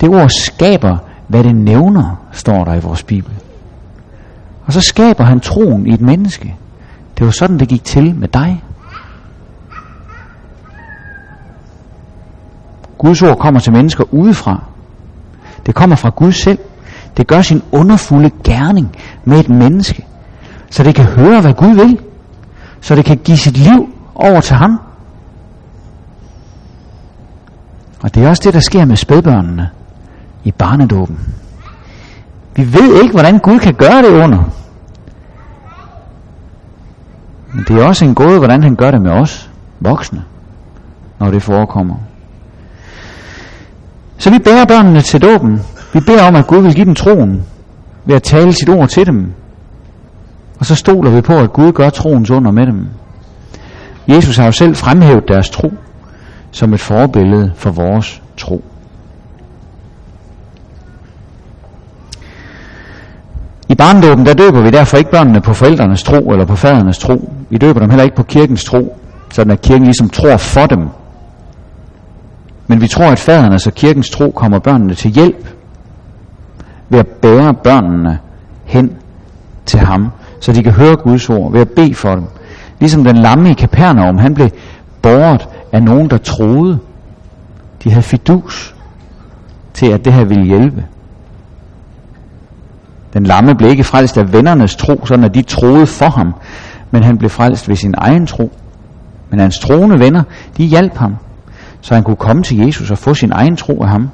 Det 0.00 0.08
ord 0.08 0.28
skaber, 0.28 0.96
hvad 1.28 1.44
det 1.44 1.56
nævner, 1.56 2.16
står 2.32 2.64
der 2.64 2.74
i 2.74 2.80
vores 2.80 3.02
Bibel. 3.02 3.32
Og 4.70 4.74
så 4.74 4.80
skaber 4.80 5.24
han 5.24 5.40
troen 5.40 5.86
i 5.86 5.94
et 5.94 6.00
menneske. 6.00 6.54
Det 7.18 7.26
var 7.26 7.32
sådan, 7.32 7.58
det 7.58 7.68
gik 7.68 7.84
til 7.84 8.14
med 8.14 8.28
dig. 8.28 8.64
Guds 12.98 13.22
ord 13.22 13.38
kommer 13.38 13.60
til 13.60 13.72
mennesker 13.72 14.04
udefra. 14.14 14.62
Det 15.66 15.74
kommer 15.74 15.96
fra 15.96 16.10
Gud 16.16 16.32
selv. 16.32 16.58
Det 17.16 17.26
gør 17.26 17.42
sin 17.42 17.62
underfulde 17.72 18.30
gerning 18.44 18.96
med 19.24 19.40
et 19.40 19.48
menneske, 19.48 20.06
så 20.70 20.82
det 20.82 20.94
kan 20.94 21.04
høre, 21.04 21.40
hvad 21.40 21.54
Gud 21.54 21.74
vil. 21.74 21.98
Så 22.80 22.94
det 22.94 23.04
kan 23.04 23.16
give 23.16 23.36
sit 23.36 23.56
liv 23.56 23.94
over 24.14 24.40
til 24.40 24.56
ham. 24.56 24.80
Og 28.02 28.14
det 28.14 28.24
er 28.24 28.28
også 28.28 28.42
det, 28.44 28.54
der 28.54 28.60
sker 28.60 28.84
med 28.84 28.96
spædbørnene 28.96 29.70
i 30.44 30.52
barnedåben. 30.52 31.18
Vi 32.56 32.72
ved 32.72 33.02
ikke, 33.02 33.12
hvordan 33.12 33.38
Gud 33.38 33.58
kan 33.58 33.74
gøre 33.74 34.02
det 34.02 34.24
under. 34.24 34.59
Men 37.54 37.64
det 37.68 37.82
er 37.82 37.86
også 37.86 38.04
en 38.04 38.14
gåde, 38.14 38.38
hvordan 38.38 38.62
han 38.62 38.76
gør 38.76 38.90
det 38.90 39.02
med 39.02 39.10
os, 39.10 39.50
voksne, 39.80 40.22
når 41.18 41.30
det 41.30 41.42
forekommer. 41.42 41.94
Så 44.18 44.30
vi 44.30 44.38
bærer 44.38 44.64
børnene 44.64 45.00
til 45.00 45.22
dåben. 45.22 45.60
Vi 45.92 46.00
beder 46.00 46.28
om, 46.28 46.36
at 46.36 46.46
Gud 46.46 46.62
vil 46.62 46.74
give 46.74 46.86
dem 46.86 46.94
troen 46.94 47.42
ved 48.04 48.14
at 48.14 48.22
tale 48.22 48.52
sit 48.52 48.68
ord 48.68 48.88
til 48.88 49.06
dem. 49.06 49.32
Og 50.58 50.66
så 50.66 50.74
stoler 50.74 51.10
vi 51.10 51.20
på, 51.20 51.38
at 51.38 51.52
Gud 51.52 51.72
gør 51.72 51.90
troens 51.90 52.30
under 52.30 52.50
med 52.50 52.66
dem. 52.66 52.86
Jesus 54.08 54.36
har 54.36 54.46
jo 54.46 54.52
selv 54.52 54.76
fremhævet 54.76 55.28
deres 55.28 55.50
tro 55.50 55.72
som 56.50 56.74
et 56.74 56.80
forbillede 56.80 57.52
for 57.56 57.70
vores 57.70 58.22
tro. 58.36 58.64
I 63.70 63.74
barndåben, 63.74 64.26
der 64.26 64.34
døber 64.34 64.60
vi 64.60 64.70
derfor 64.70 64.96
ikke 64.96 65.10
børnene 65.10 65.40
på 65.40 65.54
forældrenes 65.54 66.02
tro 66.02 66.30
eller 66.32 66.44
på 66.44 66.56
fadernes 66.56 66.98
tro. 66.98 67.32
Vi 67.50 67.58
døber 67.58 67.80
dem 67.80 67.90
heller 67.90 68.04
ikke 68.04 68.16
på 68.16 68.22
kirkens 68.22 68.64
tro, 68.64 68.96
sådan 69.32 69.50
at 69.52 69.60
kirken 69.60 69.84
ligesom 69.84 70.08
tror 70.08 70.36
for 70.36 70.66
dem. 70.66 70.88
Men 72.66 72.80
vi 72.80 72.88
tror, 72.88 73.10
at 73.10 73.18
fadernes 73.18 73.66
og 73.66 73.74
kirkens 73.74 74.10
tro 74.10 74.30
kommer 74.30 74.58
børnene 74.58 74.94
til 74.94 75.10
hjælp 75.10 75.48
ved 76.88 76.98
at 76.98 77.06
bære 77.06 77.54
børnene 77.54 78.18
hen 78.64 78.92
til 79.66 79.78
ham, 79.78 80.10
så 80.40 80.52
de 80.52 80.62
kan 80.62 80.72
høre 80.72 80.96
Guds 80.96 81.30
ord, 81.30 81.52
ved 81.52 81.60
at 81.60 81.70
bede 81.70 81.94
for 81.94 82.14
dem. 82.14 82.24
Ligesom 82.80 83.04
den 83.04 83.16
lamme 83.16 83.50
i 83.50 83.54
Kapernaum, 83.54 84.18
han 84.18 84.34
blev 84.34 84.48
båret 85.02 85.48
af 85.72 85.82
nogen, 85.82 86.10
der 86.10 86.18
troede. 86.18 86.78
De 87.84 87.90
havde 87.90 88.02
fidus 88.02 88.74
til, 89.74 89.86
at 89.86 90.04
det 90.04 90.12
her 90.12 90.24
ville 90.24 90.44
hjælpe. 90.44 90.84
Den 93.12 93.24
lamme 93.24 93.54
blev 93.54 93.70
ikke 93.70 93.84
frelst 93.84 94.18
af 94.18 94.32
vennernes 94.32 94.76
tro, 94.76 95.06
sådan 95.06 95.24
at 95.24 95.34
de 95.34 95.42
troede 95.42 95.86
for 95.86 96.10
ham, 96.10 96.34
men 96.90 97.02
han 97.02 97.18
blev 97.18 97.30
frelst 97.30 97.68
ved 97.68 97.76
sin 97.76 97.94
egen 97.98 98.26
tro. 98.26 98.52
Men 99.30 99.40
hans 99.40 99.58
troende 99.58 99.98
venner, 99.98 100.22
de 100.56 100.64
hjalp 100.64 100.96
ham, 100.96 101.16
så 101.80 101.94
han 101.94 102.02
kunne 102.02 102.16
komme 102.16 102.42
til 102.42 102.58
Jesus 102.58 102.90
og 102.90 102.98
få 102.98 103.14
sin 103.14 103.32
egen 103.32 103.56
tro 103.56 103.82
af 103.82 103.88
ham. 103.88 104.10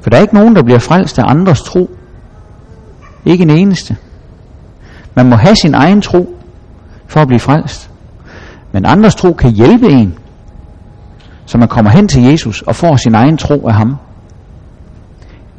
For 0.00 0.10
der 0.10 0.16
er 0.16 0.22
ikke 0.22 0.34
nogen, 0.34 0.56
der 0.56 0.62
bliver 0.62 0.78
frelst 0.78 1.18
af 1.18 1.24
andres 1.26 1.60
tro. 1.60 1.90
Ikke 3.24 3.42
en 3.42 3.50
eneste. 3.50 3.96
Man 5.14 5.28
må 5.28 5.36
have 5.36 5.56
sin 5.56 5.74
egen 5.74 6.00
tro 6.00 6.36
for 7.06 7.20
at 7.20 7.26
blive 7.26 7.40
frelst. 7.40 7.90
Men 8.72 8.84
andres 8.86 9.14
tro 9.14 9.32
kan 9.32 9.50
hjælpe 9.50 9.88
en, 9.88 10.14
så 11.46 11.58
man 11.58 11.68
kommer 11.68 11.90
hen 11.90 12.08
til 12.08 12.22
Jesus 12.22 12.62
og 12.62 12.76
får 12.76 12.96
sin 12.96 13.14
egen 13.14 13.36
tro 13.36 13.68
af 13.68 13.74
ham. 13.74 13.96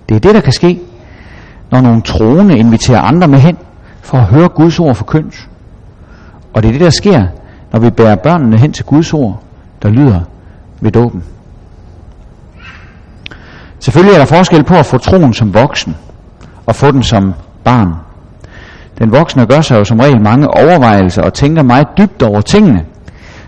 Det 0.09 0.15
er 0.15 0.19
det, 0.19 0.35
der 0.35 0.41
kan 0.41 0.53
ske, 0.53 0.81
når 1.73 1.81
nogle 1.81 2.01
troende 2.01 2.57
inviterer 2.57 3.01
andre 3.01 3.27
med 3.27 3.39
hen 3.39 3.57
for 4.01 4.17
at 4.17 4.23
høre 4.23 4.49
Guds 4.49 4.79
ord 4.79 4.95
for 4.95 5.05
køns. 5.05 5.49
Og 6.53 6.63
det 6.63 6.69
er 6.69 6.71
det, 6.71 6.81
der 6.81 6.89
sker, 6.89 7.23
når 7.71 7.79
vi 7.79 7.89
bærer 7.89 8.15
børnene 8.15 8.57
hen 8.57 8.73
til 8.73 8.85
Guds 8.85 9.13
ord, 9.13 9.39
der 9.83 9.89
lyder 9.89 10.21
ved 10.81 10.91
dåben. 10.91 11.23
Selvfølgelig 13.79 14.13
er 14.13 14.19
der 14.19 14.25
forskel 14.25 14.63
på 14.63 14.75
at 14.75 14.85
få 14.85 14.97
troen 14.97 15.33
som 15.33 15.53
voksen 15.53 15.95
og 16.65 16.75
få 16.75 16.91
den 16.91 17.03
som 17.03 17.33
barn. 17.63 17.93
Den 18.99 19.11
voksne 19.11 19.45
gør 19.45 19.61
sig 19.61 19.79
jo 19.79 19.83
som 19.83 19.99
regel 19.99 20.21
mange 20.21 20.47
overvejelser 20.47 21.21
og 21.21 21.33
tænker 21.33 21.63
meget 21.63 21.87
dybt 21.97 22.23
over 22.23 22.41
tingene, 22.41 22.85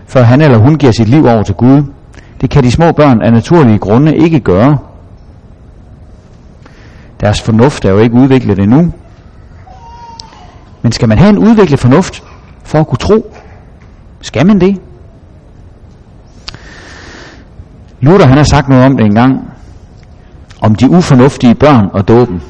før 0.06 0.22
han 0.22 0.40
eller 0.40 0.58
hun 0.58 0.74
giver 0.74 0.92
sit 0.92 1.08
liv 1.08 1.26
over 1.26 1.42
til 1.42 1.54
Gud. 1.54 1.82
Det 2.40 2.50
kan 2.50 2.64
de 2.64 2.70
små 2.70 2.92
børn 2.92 3.22
af 3.22 3.32
naturlige 3.32 3.78
grunde 3.78 4.16
ikke 4.16 4.40
gøre. 4.40 4.78
Deres 7.20 7.40
fornuft 7.40 7.84
er 7.84 7.90
jo 7.90 7.98
ikke 7.98 8.14
udviklet 8.14 8.58
endnu. 8.58 8.92
Men 10.82 10.92
skal 10.92 11.08
man 11.08 11.18
have 11.18 11.30
en 11.30 11.38
udviklet 11.38 11.80
fornuft 11.80 12.22
for 12.64 12.80
at 12.80 12.86
kunne 12.86 12.98
tro? 12.98 13.36
Skal 14.20 14.46
man 14.46 14.60
det? 14.60 14.80
Luther 18.00 18.26
han 18.26 18.36
har 18.36 18.44
sagt 18.44 18.68
noget 18.68 18.84
om 18.84 18.96
det 18.96 19.06
engang, 19.06 19.50
om 20.60 20.74
de 20.74 20.90
ufornuftige 20.90 21.54
børn 21.54 21.88
og 21.92 22.08
dåben. 22.08 22.42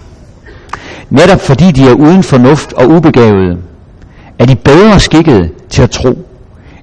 Netop 1.10 1.40
fordi 1.40 1.70
de 1.70 1.88
er 1.88 1.94
uden 1.94 2.22
fornuft 2.22 2.72
og 2.72 2.88
ubegavede, 2.88 3.58
er 4.38 4.46
de 4.46 4.56
bedre 4.56 5.00
skikket 5.00 5.52
til 5.70 5.82
at 5.82 5.90
tro, 5.90 6.28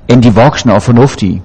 end 0.08 0.24
de 0.24 0.34
voksne 0.34 0.74
og 0.74 0.82
fornuftige, 0.82 1.42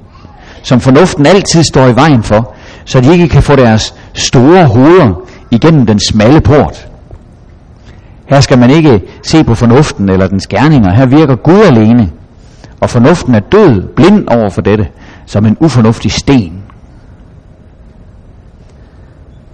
som 0.63 0.81
fornuften 0.81 1.27
altid 1.27 1.63
står 1.63 1.87
i 1.87 1.95
vejen 1.95 2.23
for, 2.23 2.55
så 2.85 3.01
de 3.01 3.13
ikke 3.13 3.29
kan 3.29 3.43
få 3.43 3.57
deres 3.57 3.95
store 4.15 4.67
hoveder 4.67 5.23
igennem 5.51 5.87
den 5.87 6.01
smalle 6.01 6.41
port. 6.41 6.89
Her 8.27 8.41
skal 8.41 8.59
man 8.59 8.71
ikke 8.71 9.03
se 9.23 9.45
på 9.45 9.55
fornuften 9.55 10.09
eller 10.09 10.27
dens 10.27 10.47
gerninger. 10.47 10.95
Her 10.95 11.07
virker 11.07 11.37
Gud 11.37 11.63
alene, 11.67 12.11
og 12.81 12.91
fornuften 12.91 13.35
er 13.35 13.41
død, 13.41 13.83
blind 13.97 14.29
over 14.29 14.51
for 14.51 14.61
dette, 14.61 14.89
som 15.27 15.47
en 15.47 15.57
ufornuftig 15.61 16.13
sten. 16.13 16.63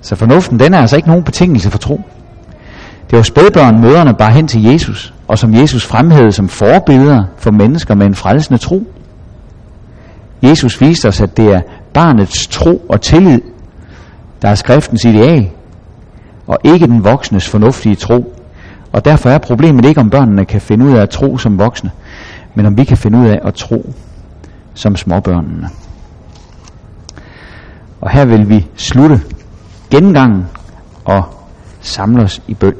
Så 0.00 0.16
fornuften, 0.16 0.60
den 0.60 0.74
er 0.74 0.78
altså 0.78 0.96
ikke 0.96 1.08
nogen 1.08 1.24
betingelse 1.24 1.70
for 1.70 1.78
tro. 1.78 2.00
Det 3.10 3.16
var 3.16 3.22
spædbørn 3.22 3.80
møderne 3.80 4.14
bare 4.14 4.32
hen 4.32 4.48
til 4.48 4.62
Jesus, 4.62 5.14
og 5.28 5.38
som 5.38 5.54
Jesus 5.54 5.86
fremhævede 5.86 6.32
som 6.32 6.48
forbilleder 6.48 7.24
for 7.36 7.50
mennesker 7.50 7.94
med 7.94 8.06
en 8.06 8.14
frelsende 8.14 8.58
tro. 8.58 8.86
Jesus 10.42 10.80
viste 10.80 11.08
os, 11.08 11.20
at 11.20 11.36
det 11.36 11.54
er 11.54 11.60
barnets 11.92 12.46
tro 12.46 12.86
og 12.88 13.00
tillid, 13.00 13.40
der 14.42 14.48
er 14.48 14.54
skriftens 14.54 15.04
ideal, 15.04 15.50
og 16.46 16.58
ikke 16.64 16.86
den 16.86 17.04
voksnes 17.04 17.48
fornuftige 17.48 17.94
tro. 17.94 18.34
Og 18.92 19.04
derfor 19.04 19.30
er 19.30 19.38
problemet 19.38 19.84
ikke, 19.84 20.00
om 20.00 20.10
børnene 20.10 20.44
kan 20.44 20.60
finde 20.60 20.84
ud 20.84 20.92
af 20.92 21.02
at 21.02 21.10
tro 21.10 21.38
som 21.38 21.58
voksne, 21.58 21.90
men 22.54 22.66
om 22.66 22.76
vi 22.76 22.84
kan 22.84 22.96
finde 22.96 23.18
ud 23.18 23.26
af 23.26 23.40
at 23.42 23.54
tro 23.54 23.94
som 24.74 24.96
småbørnene. 24.96 25.68
Og 28.00 28.10
her 28.10 28.24
vil 28.24 28.48
vi 28.48 28.66
slutte 28.76 29.20
gengangen 29.90 30.46
og 31.04 31.22
samle 31.80 32.22
os 32.22 32.42
i 32.48 32.54
bøn. 32.54 32.74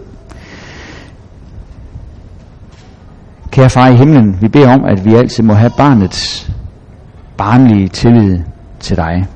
Kære 3.51 3.71
far 3.71 3.89
i 3.89 3.97
himlen, 3.97 4.39
vi 4.41 4.49
beder 4.49 4.75
om, 4.75 4.85
at 4.85 5.05
vi 5.05 5.15
altid 5.15 5.43
må 5.43 5.55
have 5.55 5.71
barnets 5.77 6.51
barnlige 7.37 7.89
tillid 7.89 8.39
til 8.81 8.97
dig. 8.97 9.27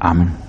Amen. 0.00 0.47